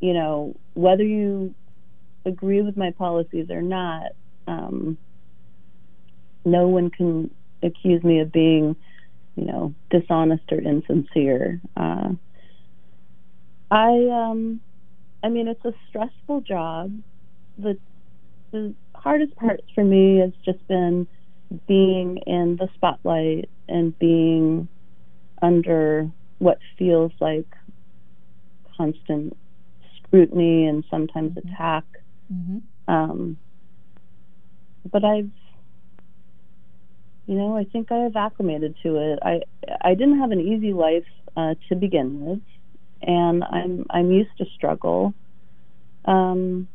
you 0.00 0.14
know, 0.14 0.56
whether 0.74 1.04
you 1.04 1.54
agree 2.24 2.62
with 2.62 2.76
my 2.76 2.90
policies 2.92 3.50
or 3.50 3.62
not, 3.62 4.12
um, 4.46 4.98
no 6.44 6.68
one 6.68 6.90
can 6.90 7.30
accuse 7.62 8.02
me 8.02 8.20
of 8.20 8.32
being, 8.32 8.74
you 9.36 9.44
know, 9.44 9.74
dishonest 9.90 10.44
or 10.50 10.58
insincere. 10.58 11.60
Uh, 11.76 12.10
I, 13.70 14.08
um, 14.10 14.60
I 15.22 15.28
mean, 15.28 15.48
it's 15.48 15.64
a 15.64 15.72
stressful 15.88 16.42
job. 16.42 16.92
The 17.58 17.78
the 18.50 18.74
hardest 18.94 19.36
part 19.36 19.60
for 19.74 19.84
me 19.84 20.18
has 20.18 20.32
just 20.44 20.66
been 20.66 21.06
being 21.66 22.18
in 22.26 22.56
the 22.56 22.68
spotlight 22.74 23.48
and 23.68 23.96
being 23.98 24.68
under 25.42 26.10
what 26.38 26.58
feels 26.78 27.12
like 27.20 27.46
constant 28.76 29.36
scrutiny 29.96 30.66
and 30.66 30.84
sometimes 30.90 31.32
mm-hmm. 31.32 31.48
attack. 31.48 31.84
Mm-hmm. 32.32 32.58
Um, 32.92 33.36
but 34.90 35.04
I've, 35.04 35.30
you 37.26 37.34
know, 37.36 37.56
I 37.56 37.64
think 37.64 37.92
I 37.92 37.98
have 37.98 38.16
acclimated 38.16 38.74
to 38.82 38.96
it. 38.96 39.18
I 39.22 39.42
I 39.82 39.94
didn't 39.94 40.18
have 40.18 40.32
an 40.32 40.40
easy 40.40 40.72
life 40.72 41.04
uh, 41.36 41.54
to 41.68 41.76
begin 41.76 42.24
with, 42.24 42.40
and 43.02 43.44
I'm 43.44 43.86
I'm 43.90 44.10
used 44.10 44.36
to 44.38 44.46
struggle. 44.56 45.14
Um, 46.04 46.68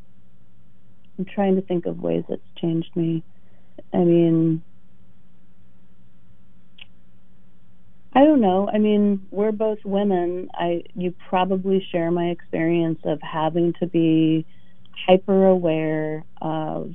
I'm 1.17 1.25
trying 1.25 1.55
to 1.55 1.62
think 1.62 1.86
of 1.86 2.01
ways 2.01 2.24
it's 2.29 2.44
changed 2.60 2.89
me. 2.96 3.24
I 3.94 3.98
mean, 3.98 4.62
I 8.13 8.24
don't 8.24 8.41
know. 8.41 8.70
I 8.72 8.77
mean, 8.77 9.27
we're 9.32 9.51
both 9.51 9.79
women. 9.84 10.50
I 10.53 10.84
you 10.96 11.13
probably 11.29 11.86
share 11.91 12.12
my 12.12 12.27
experience 12.27 13.00
of 13.03 13.22
having 13.22 13.74
to 13.79 13.88
be 13.88 14.46
hyper 15.08 15.46
aware 15.48 16.24
of 16.41 16.94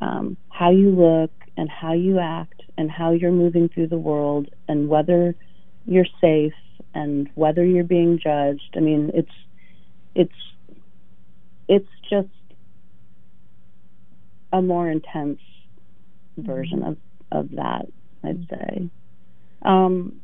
um, 0.00 0.36
how 0.50 0.70
you 0.70 0.90
look 0.90 1.30
and 1.56 1.68
how 1.70 1.92
you 1.92 2.18
act 2.18 2.62
and 2.76 2.90
how 2.90 3.12
you're 3.12 3.32
moving 3.32 3.68
through 3.68 3.88
the 3.88 3.98
world 3.98 4.48
and 4.68 4.88
whether 4.88 5.34
you're 5.86 6.06
safe 6.20 6.52
and 6.98 7.30
whether 7.36 7.64
you're 7.64 7.84
being 7.84 8.18
judged. 8.18 8.74
I 8.76 8.80
mean, 8.80 9.12
it's 9.14 9.30
it's 10.14 10.32
it's 11.68 11.88
just 12.10 12.28
a 14.52 14.60
more 14.60 14.90
intense 14.90 15.40
version 16.36 16.82
of, 16.82 16.96
of 17.30 17.50
that, 17.52 17.86
I'd 18.24 18.46
say. 18.48 18.90
Um, 19.62 20.20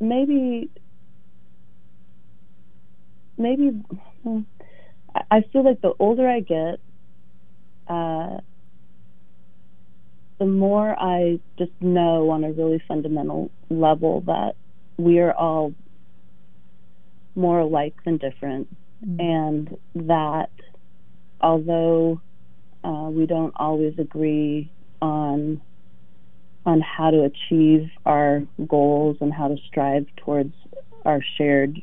maybe, 0.00 0.70
maybe, 3.36 3.82
I 5.30 5.42
feel 5.52 5.64
like 5.64 5.80
the 5.80 5.92
older 5.98 6.28
I 6.28 6.40
get, 6.40 6.78
uh, 7.88 8.38
the 10.38 10.46
more 10.46 10.94
I 10.96 11.40
just 11.58 11.72
know 11.80 12.30
on 12.30 12.44
a 12.44 12.52
really 12.52 12.80
fundamental 12.86 13.50
level 13.68 14.20
that 14.26 14.54
we 14.98 15.20
are 15.20 15.32
all 15.32 15.72
more 17.34 17.60
alike 17.60 17.94
than 18.04 18.18
different, 18.18 18.68
mm-hmm. 19.04 19.20
and 19.20 19.78
that 20.08 20.50
although 21.40 22.20
uh, 22.84 23.08
we 23.10 23.26
don't 23.26 23.52
always 23.56 23.94
agree 23.98 24.70
on 25.00 25.60
on 26.66 26.80
how 26.80 27.10
to 27.10 27.22
achieve 27.22 27.88
our 28.04 28.42
goals 28.66 29.16
and 29.20 29.32
how 29.32 29.48
to 29.48 29.56
strive 29.66 30.04
towards 30.16 30.52
our 31.06 31.20
shared 31.36 31.80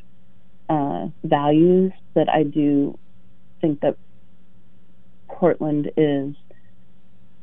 uh, 0.70 1.08
values. 1.24 1.92
That 2.14 2.30
I 2.30 2.44
do 2.44 2.98
think 3.62 3.82
that 3.82 3.98
Portland 5.28 5.92
is 5.98 6.36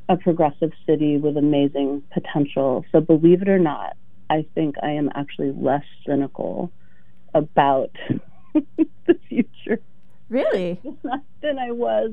a 0.09 0.17
progressive 0.17 0.73
city 0.87 1.17
with 1.17 1.37
amazing 1.37 2.03
potential. 2.13 2.85
So 2.93 3.01
believe 3.01 3.43
it 3.43 3.49
or 3.49 3.59
not, 3.59 3.97
I 4.33 4.47
think 4.55 4.77
I 4.83 4.93
am 4.93 5.11
actually 5.15 5.53
less 5.53 5.85
cynical 6.07 6.73
about 7.35 7.91
the 8.55 9.19
future. 9.29 9.79
Really? 10.31 10.81
than 11.43 11.59
I 11.59 11.71
was 11.73 12.13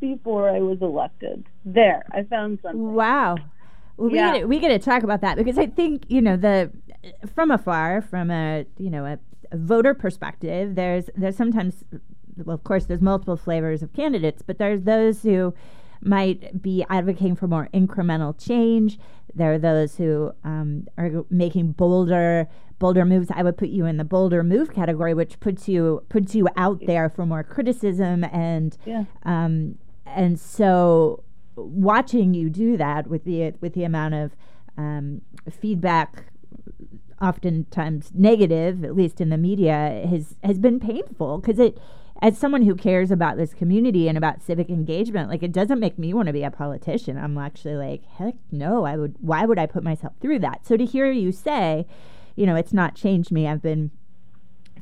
before 0.00 0.48
I 0.48 0.60
was 0.60 0.80
elected. 0.80 1.44
There, 1.66 2.06
I 2.12 2.22
found 2.22 2.60
something. 2.62 2.94
Wow. 2.94 3.36
Well, 3.98 4.10
yeah. 4.10 4.32
we 4.32 4.38
get 4.38 4.48
we 4.48 4.58
get 4.60 4.68
to 4.68 4.78
talk 4.78 5.02
about 5.02 5.20
that 5.20 5.36
because 5.36 5.58
I 5.58 5.66
think 5.66 6.04
you 6.08 6.22
know 6.22 6.36
the 6.38 6.70
from 7.34 7.50
afar, 7.50 8.00
from 8.00 8.30
a 8.30 8.64
you 8.78 8.88
know 8.88 9.04
a, 9.04 9.18
a 9.52 9.58
voter 9.58 9.92
perspective, 9.92 10.76
there's 10.76 11.10
there's 11.14 11.36
sometimes 11.36 11.84
well, 12.44 12.54
of 12.54 12.64
course, 12.64 12.86
there's 12.86 13.02
multiple 13.02 13.36
flavors 13.36 13.82
of 13.82 13.92
candidates, 13.92 14.40
but 14.40 14.58
there's 14.58 14.82
those 14.82 15.22
who 15.22 15.52
might 16.00 16.62
be 16.62 16.84
advocating 16.88 17.36
for 17.36 17.48
more 17.48 17.68
incremental 17.74 18.38
change. 18.38 18.98
There 19.34 19.52
are 19.52 19.58
those 19.58 19.96
who 19.96 20.32
um, 20.44 20.86
are 20.96 21.24
making 21.30 21.72
bolder 21.72 22.48
bolder 22.78 23.04
moves. 23.04 23.28
I 23.34 23.42
would 23.42 23.56
put 23.56 23.68
you 23.68 23.86
in 23.86 23.96
the 23.96 24.04
bolder 24.04 24.42
move 24.42 24.72
category, 24.72 25.14
which 25.14 25.40
puts 25.40 25.68
you 25.68 26.04
puts 26.08 26.34
you 26.34 26.48
out 26.56 26.80
there 26.86 27.08
for 27.08 27.26
more 27.26 27.42
criticism 27.42 28.24
and 28.24 28.76
yeah. 28.84 29.04
um, 29.24 29.78
and 30.06 30.38
so 30.38 31.24
watching 31.56 32.34
you 32.34 32.48
do 32.50 32.76
that 32.76 33.08
with 33.08 33.24
the 33.24 33.52
with 33.60 33.74
the 33.74 33.84
amount 33.84 34.14
of 34.14 34.32
um, 34.76 35.22
feedback 35.50 36.24
oftentimes 37.20 38.12
negative 38.14 38.84
at 38.84 38.94
least 38.94 39.20
in 39.20 39.28
the 39.28 39.36
media 39.36 40.06
has 40.08 40.36
has 40.44 40.58
been 40.58 40.78
painful 40.78 41.38
because 41.38 41.58
it 41.58 41.78
as 42.20 42.36
someone 42.36 42.62
who 42.62 42.74
cares 42.74 43.10
about 43.10 43.36
this 43.36 43.54
community 43.54 44.08
and 44.08 44.18
about 44.18 44.42
civic 44.42 44.68
engagement 44.68 45.28
like 45.28 45.42
it 45.42 45.52
doesn't 45.52 45.80
make 45.80 45.98
me 45.98 46.12
want 46.12 46.26
to 46.26 46.32
be 46.32 46.42
a 46.42 46.50
politician 46.50 47.16
i'm 47.16 47.38
actually 47.38 47.76
like 47.76 48.04
heck 48.18 48.34
no 48.50 48.84
i 48.84 48.96
would 48.96 49.14
why 49.20 49.44
would 49.44 49.58
i 49.58 49.66
put 49.66 49.84
myself 49.84 50.12
through 50.20 50.38
that 50.38 50.66
so 50.66 50.76
to 50.76 50.84
hear 50.84 51.10
you 51.10 51.30
say 51.30 51.86
you 52.36 52.46
know 52.46 52.56
it's 52.56 52.72
not 52.72 52.94
changed 52.94 53.30
me 53.30 53.46
i've 53.46 53.62
been 53.62 53.90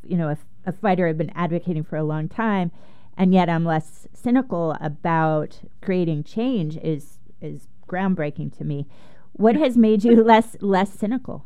you 0.02 0.16
know 0.16 0.28
a, 0.28 0.38
a 0.64 0.72
fighter 0.72 1.06
i've 1.06 1.18
been 1.18 1.32
advocating 1.34 1.84
for 1.84 1.96
a 1.96 2.04
long 2.04 2.28
time 2.28 2.70
and 3.16 3.32
yet 3.32 3.48
I'm 3.48 3.64
less 3.64 4.06
cynical 4.12 4.76
about 4.80 5.60
creating 5.80 6.24
change 6.24 6.76
is 6.78 7.18
is 7.40 7.68
groundbreaking 7.88 8.56
to 8.58 8.64
me. 8.64 8.86
What 9.32 9.56
has 9.56 9.76
made 9.76 10.04
you 10.04 10.22
less 10.24 10.56
less 10.60 10.92
cynical? 10.92 11.44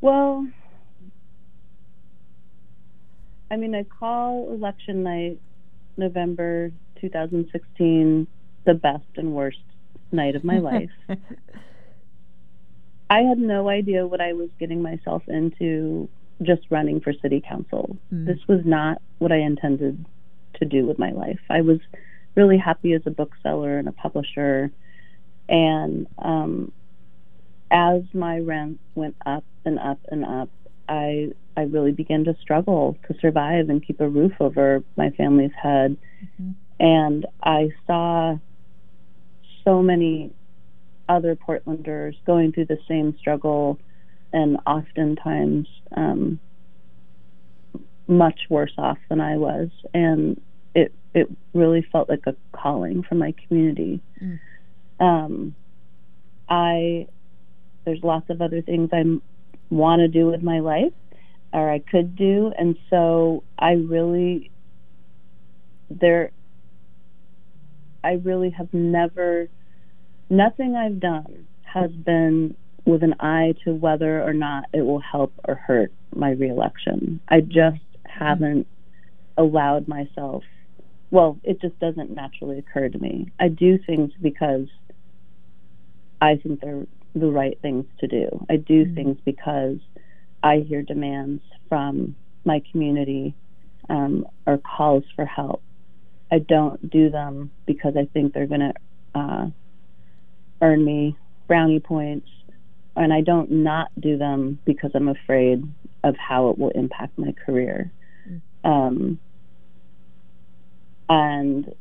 Well, 0.00 0.48
I 3.50 3.56
mean, 3.56 3.74
I 3.74 3.84
call 3.84 4.52
election 4.52 5.02
night, 5.02 5.40
November 5.96 6.72
2016, 7.00 8.26
the 8.64 8.74
best 8.74 9.04
and 9.16 9.34
worst 9.34 9.58
night 10.12 10.36
of 10.36 10.44
my 10.44 10.58
life. 10.58 10.90
I 13.10 13.20
had 13.20 13.38
no 13.38 13.68
idea 13.68 14.06
what 14.06 14.20
I 14.20 14.32
was 14.32 14.48
getting 14.58 14.82
myself 14.82 15.22
into 15.28 16.08
just 16.42 16.62
running 16.70 17.00
for 17.00 17.12
city 17.12 17.42
council. 17.46 17.96
Mm. 18.12 18.26
This 18.26 18.38
was 18.48 18.60
not 18.64 19.00
what 19.18 19.30
I 19.30 19.36
intended 19.36 20.04
to 20.54 20.64
do 20.64 20.86
with 20.86 20.98
my 20.98 21.10
life. 21.10 21.40
I 21.48 21.60
was 21.60 21.78
really 22.34 22.58
happy 22.58 22.92
as 22.94 23.02
a 23.06 23.10
bookseller 23.10 23.78
and 23.78 23.88
a 23.88 23.92
publisher. 23.92 24.70
And 25.48 26.06
um, 26.18 26.72
as 27.70 28.02
my 28.12 28.38
rent 28.38 28.80
went 28.94 29.16
up 29.24 29.44
and 29.64 29.78
up 29.78 30.00
and 30.10 30.24
up, 30.24 30.48
I 30.88 31.30
I 31.56 31.62
really 31.62 31.92
began 31.92 32.24
to 32.24 32.36
struggle 32.40 32.96
to 33.08 33.14
survive 33.20 33.68
and 33.68 33.84
keep 33.84 34.00
a 34.00 34.08
roof 34.08 34.32
over 34.40 34.82
my 34.96 35.10
family's 35.10 35.52
head. 35.60 35.96
Mm-hmm. 36.22 36.50
And 36.80 37.26
I 37.42 37.70
saw 37.86 38.36
so 39.64 39.82
many 39.82 40.32
other 41.08 41.36
Portlanders 41.36 42.16
going 42.26 42.52
through 42.52 42.66
the 42.66 42.78
same 42.88 43.16
struggle 43.18 43.78
and 44.32 44.58
oftentimes 44.66 45.68
um, 45.96 46.40
much 48.06 48.40
worse 48.50 48.72
off 48.76 48.98
than 49.08 49.20
I 49.20 49.36
was, 49.36 49.68
and 49.92 50.40
it 50.74 50.92
it 51.14 51.28
really 51.52 51.86
felt 51.92 52.08
like 52.08 52.26
a 52.26 52.34
calling 52.52 53.04
from 53.04 53.18
my 53.18 53.32
community. 53.46 54.00
Mm. 54.20 54.40
Um, 54.98 55.54
I 56.48 57.06
there's 57.84 58.02
lots 58.02 58.28
of 58.30 58.42
other 58.42 58.60
things 58.60 58.90
I 58.92 59.04
want 59.74 60.00
to 60.00 60.08
do 60.08 60.26
with 60.26 60.42
my 60.42 60.60
life, 60.60 60.92
or 61.52 61.70
I 61.70 61.80
could 61.80 62.16
do, 62.16 62.52
and 62.56 62.76
so 62.90 63.42
I 63.58 63.72
really 63.72 64.50
there. 65.90 66.30
I 68.02 68.20
really 68.22 68.50
have 68.50 68.72
never, 68.74 69.48
nothing 70.28 70.76
I've 70.76 71.00
done 71.00 71.46
has 71.62 71.90
been 71.90 72.54
with 72.84 73.02
an 73.02 73.14
eye 73.18 73.54
to 73.64 73.72
whether 73.72 74.22
or 74.22 74.34
not 74.34 74.64
it 74.74 74.82
will 74.82 75.00
help 75.00 75.32
or 75.48 75.54
hurt 75.54 75.90
my 76.14 76.32
reelection. 76.32 77.20
I 77.28 77.40
just 77.40 77.80
haven't 78.04 78.66
allowed 79.38 79.88
myself, 79.88 80.44
well, 81.10 81.38
it 81.42 81.62
just 81.62 81.78
doesn't 81.78 82.10
naturally 82.10 82.58
occur 82.58 82.90
to 82.90 82.98
me. 82.98 83.30
I 83.40 83.48
do 83.48 83.78
things 83.78 84.12
because 84.20 84.68
I 86.20 86.36
think 86.36 86.60
they're 86.60 86.86
the 87.14 87.30
right 87.30 87.58
things 87.62 87.86
to 88.00 88.06
do. 88.06 88.44
I 88.50 88.56
do 88.56 88.84
mm-hmm. 88.84 88.94
things 88.94 89.18
because 89.24 89.78
I 90.42 90.58
hear 90.58 90.82
demands 90.82 91.42
from 91.68 92.16
my 92.44 92.62
community 92.70 93.34
um, 93.88 94.26
or 94.46 94.58
calls 94.58 95.04
for 95.16 95.24
help. 95.24 95.62
I 96.30 96.38
don't 96.38 96.90
do 96.90 97.10
them 97.10 97.50
because 97.66 97.96
I 97.96 98.06
think 98.12 98.32
they're 98.32 98.46
going 98.46 98.72
to 98.72 98.74
uh, 99.14 99.46
earn 100.60 100.84
me 100.84 101.16
brownie 101.46 101.80
points, 101.80 102.28
and 102.96 103.12
I 103.12 103.20
don't 103.20 103.50
not 103.50 103.88
do 103.98 104.16
them 104.16 104.58
because 104.64 104.90
I'm 104.94 105.08
afraid 105.08 105.62
of 106.02 106.16
how 106.16 106.50
it 106.50 106.58
will 106.58 106.70
impact 106.70 107.18
my 107.18 107.32
career. 107.32 107.92
Mm. 108.28 108.40
Um, 108.64 109.18
and 111.08 111.74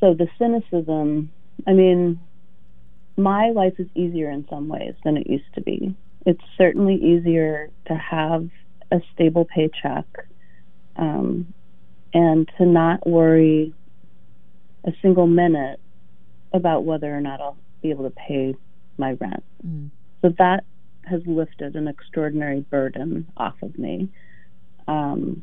so 0.00 0.14
the 0.14 0.28
cynicism, 0.38 1.30
I 1.66 1.72
mean, 1.72 2.20
my 3.16 3.50
life 3.50 3.74
is 3.78 3.86
easier 3.94 4.30
in 4.30 4.46
some 4.48 4.68
ways 4.68 4.94
than 5.04 5.16
it 5.16 5.28
used 5.28 5.52
to 5.54 5.60
be. 5.60 5.94
It's 6.26 6.42
certainly 6.56 6.94
easier 6.96 7.70
to 7.86 7.94
have 7.94 8.48
a 8.90 9.00
stable 9.12 9.44
paycheck 9.44 10.06
um, 10.96 11.52
and 12.12 12.48
to 12.58 12.66
not 12.66 13.06
worry 13.06 13.74
a 14.84 14.92
single 15.02 15.26
minute 15.26 15.80
about 16.52 16.84
whether 16.84 17.14
or 17.14 17.20
not 17.20 17.40
I'll 17.40 17.56
be 17.82 17.90
able 17.90 18.04
to 18.04 18.14
pay 18.14 18.54
my 18.96 19.12
rent. 19.12 19.44
Mm. 19.66 19.90
So 20.22 20.32
that 20.38 20.64
has 21.02 21.20
lifted 21.26 21.76
an 21.76 21.88
extraordinary 21.88 22.60
burden 22.60 23.26
off 23.36 23.54
of 23.62 23.78
me. 23.78 24.08
Um, 24.88 25.42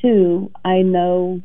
two, 0.00 0.50
I 0.64 0.82
know 0.82 1.42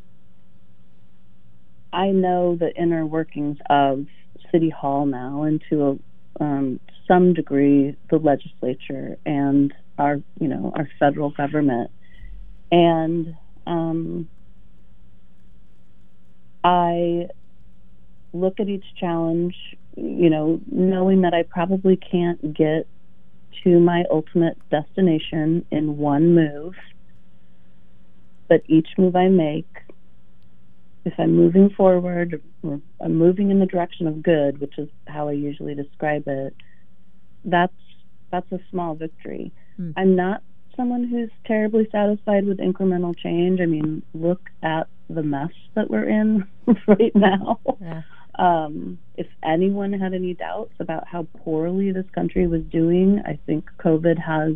I 1.93 2.12
know 2.12 2.56
the 2.56 2.73
inner 2.75 3.06
workings 3.06 3.58
of 3.69 4.06
City 4.51 4.69
Hall 4.69 5.05
now, 5.05 5.43
and 5.43 5.61
to 5.69 5.99
a, 6.39 6.43
um, 6.43 6.79
some 7.07 7.33
degree 7.33 7.95
the 8.09 8.17
legislature 8.17 9.17
and 9.25 9.73
our 9.97 10.21
you 10.39 10.47
know 10.47 10.71
our 10.75 10.87
federal 10.99 11.31
government, 11.31 11.91
and 12.71 13.35
um, 13.67 14.27
I 16.63 17.27
look 18.33 18.59
at 18.59 18.69
each 18.69 18.85
challenge, 18.99 19.55
you 19.95 20.29
know, 20.29 20.61
knowing 20.71 21.21
that 21.21 21.33
I 21.33 21.43
probably 21.43 21.97
can't 21.97 22.53
get 22.53 22.87
to 23.63 23.79
my 23.79 24.03
ultimate 24.09 24.57
destination 24.69 25.65
in 25.71 25.97
one 25.97 26.33
move, 26.33 26.75
but 28.47 28.63
each 28.67 28.87
move 28.97 29.15
I 29.15 29.27
make, 29.27 29.67
if 31.05 31.13
I'm 31.17 31.35
moving 31.35 31.69
forward 31.69 32.41
or 32.63 32.79
I'm 32.99 33.15
moving 33.15 33.51
in 33.51 33.59
the 33.59 33.65
direction 33.65 34.07
of 34.07 34.21
good, 34.21 34.59
which 34.59 34.77
is 34.77 34.89
how 35.07 35.27
I 35.29 35.33
usually 35.33 35.75
describe 35.75 36.23
it, 36.27 36.55
that's 37.43 37.73
that's 38.31 38.51
a 38.51 38.59
small 38.69 38.95
victory. 38.95 39.51
Mm. 39.79 39.93
I'm 39.97 40.15
not 40.15 40.43
someone 40.75 41.03
who's 41.03 41.29
terribly 41.45 41.87
satisfied 41.91 42.45
with 42.45 42.59
incremental 42.59 43.17
change. 43.17 43.59
I 43.61 43.65
mean, 43.65 44.03
look 44.13 44.49
at 44.63 44.87
the 45.09 45.23
mess 45.23 45.51
that 45.75 45.89
we're 45.89 46.07
in 46.07 46.47
right 46.87 47.15
now. 47.15 47.59
Yeah. 47.81 48.01
Um, 48.39 48.97
if 49.17 49.27
anyone 49.43 49.93
had 49.93 50.13
any 50.13 50.33
doubts 50.33 50.73
about 50.79 51.07
how 51.07 51.27
poorly 51.39 51.91
this 51.91 52.05
country 52.15 52.47
was 52.47 52.61
doing, 52.71 53.21
I 53.25 53.37
think 53.45 53.69
COVID 53.79 54.17
has 54.19 54.53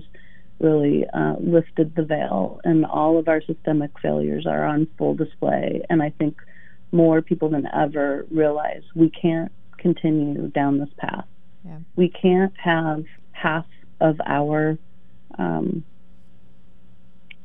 really 0.59 1.05
uh, 1.13 1.35
lifted 1.39 1.95
the 1.95 2.03
veil, 2.03 2.59
and 2.63 2.85
all 2.85 3.17
of 3.17 3.27
our 3.27 3.41
systemic 3.41 3.91
failures 4.01 4.45
are 4.47 4.65
on 4.65 4.87
full 4.97 5.13
display. 5.13 5.81
And 5.89 6.01
I 6.01 6.11
think 6.11 6.37
more 6.91 7.21
people 7.21 7.49
than 7.49 7.67
ever 7.73 8.25
realize 8.31 8.83
we 8.95 9.09
can't 9.09 9.51
continue 9.77 10.47
down 10.47 10.79
this 10.79 10.89
path. 10.97 11.25
Yeah. 11.65 11.79
We 11.95 12.09
can't 12.09 12.53
have 12.57 13.03
half 13.31 13.65
of 13.99 14.19
our 14.25 14.77
um, 15.37 15.83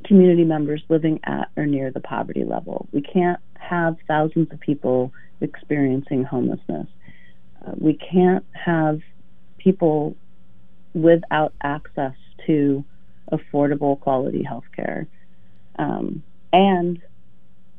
community 0.05 0.45
members 0.45 0.83
living 0.89 1.21
at 1.25 1.49
or 1.57 1.67
near 1.67 1.91
the 1.91 2.01
poverty 2.01 2.45
level. 2.45 2.89
We 2.93 3.03
can't 3.03 3.41
have 3.55 3.97
thousands 4.07 4.53
of 4.53 4.61
people 4.61 5.13
experiencing 5.41 6.25
homelessness. 6.25 6.87
Uh, 7.67 7.73
we 7.77 7.95
can't 7.95 8.45
have 8.53 9.01
people 9.59 10.17
without 10.95 11.53
access 11.63 12.15
to 12.47 12.85
affordable 13.33 13.99
quality 13.99 14.43
health 14.43 14.65
care. 14.75 15.07
Um, 15.79 16.23
and 16.53 17.01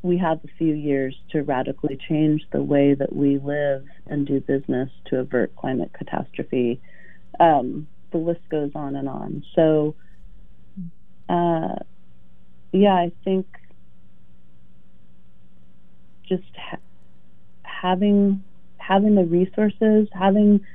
we 0.01 0.17
have 0.17 0.39
a 0.43 0.47
few 0.57 0.73
years 0.73 1.15
to 1.31 1.43
radically 1.43 1.97
change 2.09 2.41
the 2.51 2.61
way 2.61 2.93
that 2.93 3.15
we 3.15 3.37
live 3.37 3.85
and 4.07 4.25
do 4.25 4.39
business 4.39 4.89
to 5.05 5.19
avert 5.19 5.55
climate 5.55 5.91
catastrophe. 5.93 6.81
Um, 7.39 7.87
the 8.11 8.17
list 8.17 8.41
goes 8.49 8.71
on 8.73 8.95
and 8.95 9.07
on. 9.07 9.43
So, 9.55 9.95
uh, 11.29 11.75
yeah, 12.71 12.93
I 12.93 13.11
think 13.23 13.45
just 16.27 16.43
ha- 16.55 16.77
having 17.63 18.43
having 18.77 19.15
the 19.15 19.25
resources, 19.25 20.07
having 20.11 20.65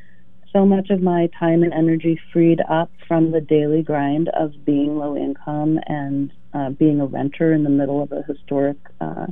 so 0.57 0.65
much 0.65 0.89
of 0.89 1.03
my 1.03 1.29
time 1.39 1.63
and 1.63 1.73
energy 1.75 2.19
freed 2.33 2.63
up 2.71 2.91
from 3.07 3.31
the 3.31 3.43
daily 3.43 3.83
grind 3.83 4.31
of 4.31 4.65
being 4.65 4.97
low 4.97 5.15
income 5.15 5.79
and 5.87 6.33
uh, 6.55 6.71
being 6.71 6.99
a 6.99 7.05
renter 7.05 7.53
in 7.53 7.63
the 7.63 7.69
middle 7.69 8.03
of 8.03 8.11
a 8.11 8.23
historic 8.23 8.79
uh, 9.03 9.27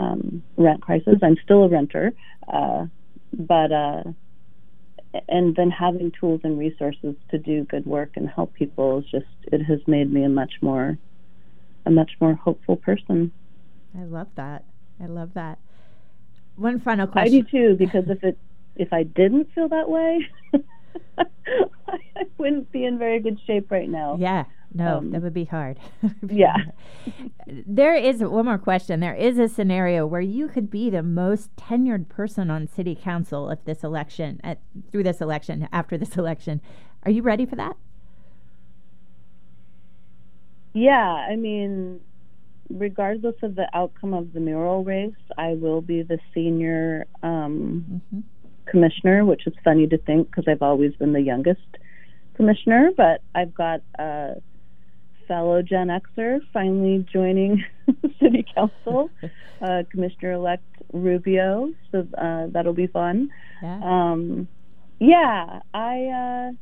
um, 0.00 0.42
rent 0.56 0.82
crisis. 0.82 1.14
I'm 1.22 1.36
still 1.44 1.62
a 1.62 1.68
renter, 1.68 2.12
uh, 2.52 2.86
but 3.32 3.70
uh, 3.70 4.02
and 5.28 5.54
then 5.54 5.70
having 5.70 6.10
tools 6.18 6.40
and 6.42 6.58
resources 6.58 7.14
to 7.30 7.38
do 7.38 7.62
good 7.64 7.86
work 7.86 8.16
and 8.16 8.28
help 8.28 8.54
people 8.54 8.98
is 8.98 9.04
just 9.12 9.26
it 9.44 9.62
has 9.66 9.78
made 9.86 10.12
me 10.12 10.24
a 10.24 10.28
much 10.28 10.54
more 10.60 10.98
a 11.86 11.90
much 11.92 12.10
more 12.20 12.34
hopeful 12.34 12.74
person. 12.74 13.30
I 13.96 14.02
love 14.02 14.28
that. 14.34 14.64
I 15.00 15.06
love 15.06 15.34
that. 15.34 15.58
One 16.56 16.80
final 16.80 17.06
question. 17.06 17.36
I 17.36 17.40
do 17.40 17.46
too, 17.48 17.76
because 17.76 18.08
if 18.08 18.24
it 18.24 18.36
if 18.78 18.92
I 18.92 19.02
didn't 19.02 19.52
feel 19.54 19.68
that 19.68 19.88
way, 19.90 20.26
I 21.18 22.24
wouldn't 22.38 22.70
be 22.72 22.84
in 22.84 22.98
very 22.98 23.20
good 23.20 23.38
shape 23.46 23.70
right 23.70 23.88
now. 23.88 24.16
Yeah. 24.18 24.44
No, 24.72 24.98
um, 24.98 25.10
that 25.12 25.22
would 25.22 25.34
be 25.34 25.44
hard. 25.46 25.78
yeah. 26.28 26.56
there 27.46 27.94
is 27.94 28.20
one 28.20 28.44
more 28.44 28.58
question. 28.58 29.00
There 29.00 29.14
is 29.14 29.38
a 29.38 29.48
scenario 29.48 30.06
where 30.06 30.20
you 30.20 30.48
could 30.48 30.70
be 30.70 30.90
the 30.90 31.02
most 31.02 31.54
tenured 31.56 32.08
person 32.08 32.50
on 32.50 32.68
city 32.68 32.94
council 32.94 33.50
if 33.50 33.64
this 33.64 33.82
election, 33.82 34.40
at, 34.44 34.58
through 34.90 35.04
this 35.04 35.20
election, 35.20 35.68
after 35.72 35.96
this 35.96 36.16
election. 36.16 36.60
Are 37.04 37.10
you 37.10 37.22
ready 37.22 37.46
for 37.46 37.56
that? 37.56 37.76
Yeah, 40.74 41.26
I 41.28 41.36
mean, 41.36 42.00
regardless 42.70 43.36
of 43.42 43.54
the 43.54 43.68
outcome 43.72 44.12
of 44.14 44.32
the 44.32 44.40
mural 44.40 44.84
race, 44.84 45.14
I 45.36 45.54
will 45.54 45.80
be 45.80 46.02
the 46.02 46.18
senior 46.34 47.06
um, 47.22 48.02
mm-hmm. 48.12 48.20
Commissioner, 48.70 49.24
which 49.24 49.46
is 49.46 49.54
funny 49.64 49.86
to 49.86 49.98
think 49.98 50.30
because 50.30 50.44
I've 50.48 50.62
always 50.62 50.94
been 50.94 51.12
the 51.12 51.20
youngest 51.20 51.60
commissioner. 52.34 52.90
But 52.96 53.22
I've 53.34 53.54
got 53.54 53.80
a 53.98 54.34
fellow 55.26 55.62
Gen 55.62 55.88
Xer 55.88 56.40
finally 56.52 57.06
joining 57.12 57.64
City 58.20 58.44
Council, 58.54 59.10
uh, 59.62 59.82
Commissioner 59.90 60.32
elect 60.32 60.64
Rubio. 60.92 61.70
So 61.92 62.06
uh, 62.16 62.46
that'll 62.48 62.72
be 62.72 62.86
fun. 62.86 63.30
Yeah. 63.62 63.80
Um, 63.82 64.48
yeah, 64.98 65.60
I. 65.74 66.50
Uh, 66.50 66.56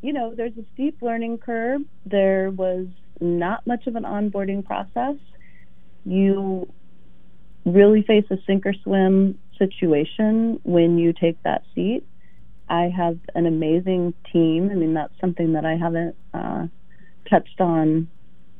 you 0.00 0.12
know, 0.12 0.32
there's 0.34 0.56
a 0.56 0.64
steep 0.74 1.02
learning 1.02 1.38
curve. 1.38 1.80
There 2.06 2.50
was 2.50 2.86
not 3.20 3.66
much 3.66 3.86
of 3.86 3.96
an 3.96 4.04
onboarding 4.04 4.64
process. 4.64 5.16
You 6.04 6.72
really 7.64 8.02
face 8.02 8.24
a 8.30 8.36
sink 8.46 8.64
or 8.64 8.74
swim 8.84 9.38
situation 9.58 10.60
when 10.62 10.98
you 10.98 11.12
take 11.12 11.42
that 11.42 11.62
seat. 11.74 12.04
I 12.68 12.92
have 12.94 13.18
an 13.34 13.46
amazing 13.46 14.14
team. 14.32 14.70
I 14.70 14.74
mean, 14.74 14.94
that's 14.94 15.12
something 15.20 15.54
that 15.54 15.64
I 15.64 15.76
haven't 15.76 16.16
uh, 16.34 16.66
touched 17.28 17.60
on 17.60 18.08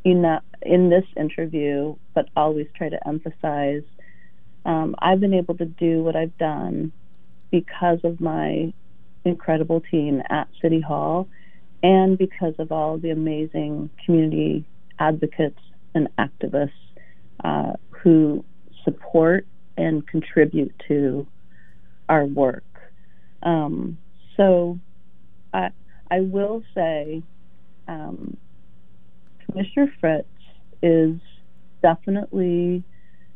in 0.04 0.22
that, 0.22 0.42
in 0.62 0.88
this 0.88 1.04
interview, 1.16 1.96
but 2.14 2.28
always 2.34 2.66
try 2.76 2.88
to 2.88 3.08
emphasize. 3.08 3.82
Um, 4.64 4.94
I've 4.98 5.20
been 5.20 5.34
able 5.34 5.56
to 5.58 5.66
do 5.66 6.02
what 6.02 6.16
I've 6.16 6.36
done 6.38 6.92
because 7.50 8.00
of 8.04 8.20
my 8.20 8.72
incredible 9.24 9.82
team 9.90 10.22
at 10.28 10.48
City 10.60 10.80
Hall 10.80 11.28
and 11.82 12.18
because 12.18 12.54
of 12.58 12.72
all 12.72 12.98
the 12.98 13.10
amazing 13.10 13.90
community 14.04 14.64
advocates 14.98 15.60
and 15.94 16.08
activists 16.18 16.70
uh, 17.44 17.72
who 17.90 18.44
support 18.84 19.46
and 19.78 20.06
contribute 20.06 20.74
to 20.88 21.26
our 22.08 22.26
work. 22.26 22.64
Um, 23.42 23.96
so, 24.36 24.78
I 25.54 25.70
I 26.10 26.20
will 26.20 26.62
say, 26.74 27.22
um, 27.86 28.36
Commissioner 29.46 29.92
Fritz 30.00 30.28
is 30.82 31.16
definitely 31.80 32.82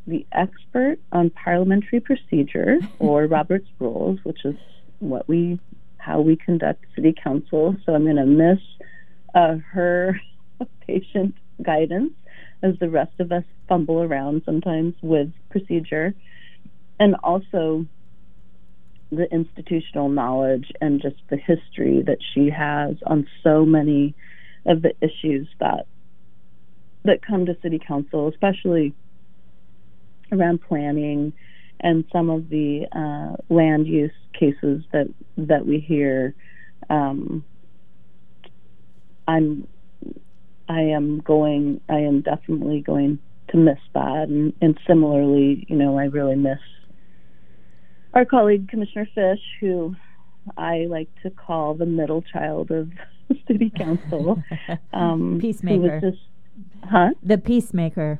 the 0.05 0.25
expert 0.33 0.99
on 1.11 1.29
parliamentary 1.29 2.01
procedure 2.01 2.77
or 2.99 3.25
Robert's 3.25 3.69
rules, 3.79 4.19
which 4.23 4.43
is 4.45 4.55
what 4.99 5.27
we 5.27 5.59
how 5.97 6.19
we 6.19 6.35
conduct 6.35 6.83
city 6.95 7.13
council. 7.23 7.77
So 7.85 7.95
I'm 7.95 8.03
going 8.03 8.17
to 8.17 8.25
miss 8.25 8.59
uh, 9.33 9.55
her 9.71 10.19
patient 10.87 11.35
guidance 11.61 12.11
as 12.61 12.77
the 12.79 12.89
rest 12.89 13.13
of 13.19 13.31
us 13.31 13.43
fumble 13.69 14.01
around 14.01 14.41
sometimes 14.45 14.95
with 15.01 15.31
procedure, 15.49 16.13
and 16.99 17.15
also 17.23 17.85
the 19.11 19.31
institutional 19.31 20.09
knowledge 20.09 20.71
and 20.81 21.01
just 21.01 21.17
the 21.29 21.37
history 21.37 22.01
that 22.05 22.17
she 22.33 22.49
has 22.49 22.95
on 23.05 23.27
so 23.43 23.65
many 23.65 24.15
of 24.65 24.81
the 24.81 24.93
issues 25.01 25.47
that 25.59 25.85
that 27.05 27.21
come 27.21 27.45
to 27.45 27.57
city 27.61 27.79
council, 27.85 28.29
especially 28.29 28.93
around 30.31 30.61
planning 30.61 31.33
and 31.81 32.05
some 32.11 32.29
of 32.29 32.49
the 32.49 32.87
uh, 32.95 33.53
land 33.53 33.87
use 33.87 34.11
cases 34.33 34.83
that 34.93 35.07
that 35.37 35.65
we 35.65 35.79
hear. 35.79 36.33
Um, 36.89 37.43
I'm 39.27 39.67
I 40.69 40.81
am 40.81 41.19
going. 41.19 41.81
I 41.89 41.99
am 41.99 42.21
definitely 42.21 42.81
going 42.81 43.19
to 43.49 43.57
miss 43.57 43.79
that, 43.93 44.27
and, 44.29 44.53
and 44.61 44.79
similarly, 44.87 45.65
you 45.67 45.75
know, 45.75 45.97
I 45.99 46.05
really 46.05 46.35
miss 46.35 46.59
our 48.13 48.25
colleague 48.25 48.69
Commissioner 48.69 49.07
Fish, 49.13 49.41
who 49.59 49.95
I 50.57 50.85
like 50.89 51.09
to 51.23 51.29
call 51.29 51.73
the 51.73 51.85
middle 51.85 52.21
child 52.21 52.71
of 52.71 52.91
city 53.47 53.71
council. 53.75 54.41
Um, 54.93 55.39
peacemaker. 55.41 55.99
Just, 55.99 56.21
huh? 56.83 57.09
The 57.23 57.37
peacemaker. 57.39 58.19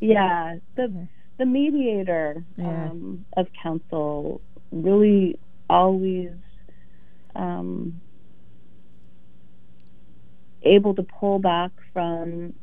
Yeah, 0.00 0.56
the 0.74 1.06
the 1.38 1.46
mediator 1.46 2.44
yeah. 2.56 2.90
um, 2.90 3.24
of 3.36 3.46
council. 3.62 4.40
Really, 4.72 5.38
always 5.70 6.32
um, 7.36 8.00
able 10.62 10.94
to 10.96 11.02
pull 11.02 11.38
back 11.38 11.70
from 11.92 12.54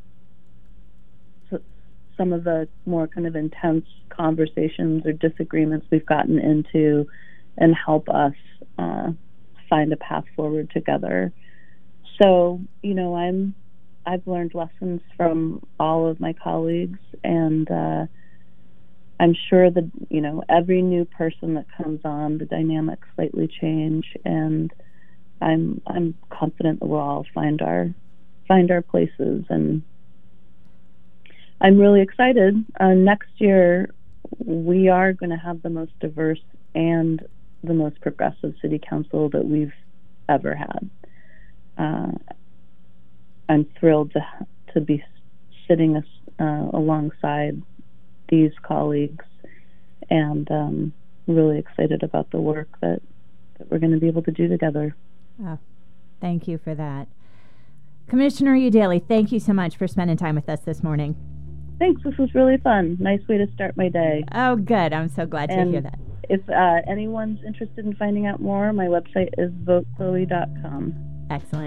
some 2.17 2.33
of 2.33 2.43
the 2.43 2.67
more 2.85 3.07
kind 3.07 3.27
of 3.27 3.35
intense 3.35 3.85
conversations 4.09 5.05
or 5.05 5.11
disagreements 5.11 5.85
we've 5.91 6.05
gotten 6.05 6.39
into 6.39 7.07
and 7.57 7.75
help 7.75 8.09
us 8.09 8.33
uh, 8.77 9.11
find 9.69 9.91
a 9.93 9.97
path 9.97 10.25
forward 10.35 10.69
together. 10.71 11.31
So, 12.21 12.61
you 12.81 12.93
know, 12.93 13.15
I'm 13.15 13.55
I've 14.05 14.25
learned 14.27 14.53
lessons 14.53 15.01
from 15.17 15.65
all 15.79 16.07
of 16.07 16.19
my 16.19 16.33
colleagues, 16.33 16.99
and 17.23 17.69
uh, 17.69 18.05
I'm 19.19 19.35
sure 19.49 19.71
that 19.71 19.91
you 20.09 20.21
know 20.21 20.43
every 20.47 20.81
new 20.81 21.05
person 21.05 21.55
that 21.55 21.65
comes 21.75 22.01
on, 22.05 22.37
the 22.37 22.45
dynamics 22.45 23.07
slightly 23.15 23.49
change, 23.61 24.05
and 24.23 24.71
I'm 25.41 25.81
I'm 25.87 26.15
confident 26.29 26.79
that 26.79 26.85
we'll 26.85 26.99
all 26.99 27.25
find 27.33 27.61
our 27.61 27.89
find 28.47 28.69
our 28.69 28.81
places 28.81 29.45
and 29.49 29.81
I'm 31.61 31.79
really 31.79 32.01
excited. 32.01 32.63
Uh, 32.79 32.93
next 32.93 33.29
year, 33.37 33.89
we 34.43 34.89
are 34.89 35.13
going 35.13 35.29
to 35.29 35.37
have 35.37 35.61
the 35.61 35.69
most 35.69 35.97
diverse 35.99 36.41
and 36.73 37.25
the 37.63 37.73
most 37.73 37.99
progressive 38.01 38.53
city 38.61 38.79
council 38.79 39.29
that 39.29 39.45
we've 39.45 39.73
ever 40.27 40.55
had. 40.55 40.89
Uh, 41.77 42.11
I'm 43.47 43.65
thrilled 43.79 44.13
to 44.13 44.25
to 44.73 44.81
be 44.81 45.03
sitting 45.67 45.95
uh, 45.95 46.69
alongside 46.73 47.61
these 48.29 48.51
colleagues, 48.61 49.25
and 50.09 50.49
um, 50.51 50.93
really 51.27 51.59
excited 51.59 52.03
about 52.03 52.31
the 52.31 52.39
work 52.39 52.67
that, 52.81 53.01
that 53.57 53.71
we're 53.71 53.79
going 53.79 53.93
to 53.93 53.99
be 53.99 54.07
able 54.07 54.23
to 54.23 54.31
do 54.31 54.47
together. 54.47 54.95
Oh, 55.43 55.59
thank 56.19 56.47
you 56.47 56.57
for 56.57 56.75
that. 56.75 57.07
Commissioner 58.07 58.55
Eudaly, 58.55 59.05
thank 59.07 59.31
you 59.31 59.39
so 59.39 59.53
much 59.53 59.77
for 59.77 59.87
spending 59.87 60.17
time 60.17 60.35
with 60.35 60.49
us 60.49 60.59
this 60.61 60.83
morning. 60.83 61.34
Thanks. 61.79 62.01
This 62.03 62.17
was 62.17 62.33
really 62.33 62.57
fun. 62.57 62.97
Nice 62.99 63.21
way 63.27 63.37
to 63.37 63.47
start 63.53 63.75
my 63.77 63.89
day. 63.89 64.23
Oh, 64.33 64.55
good. 64.55 64.93
I'm 64.93 65.09
so 65.09 65.25
glad 65.25 65.49
and 65.49 65.67
to 65.67 65.71
hear 65.71 65.81
that. 65.81 65.99
If 66.29 66.41
uh, 66.49 66.81
anyone's 66.89 67.39
interested 67.45 67.85
in 67.85 67.95
finding 67.95 68.25
out 68.25 68.41
more, 68.41 68.73
my 68.73 68.85
website 68.85 69.29
is 69.37 69.51
votechloe.com. 69.63 71.27
Excellent. 71.29 71.63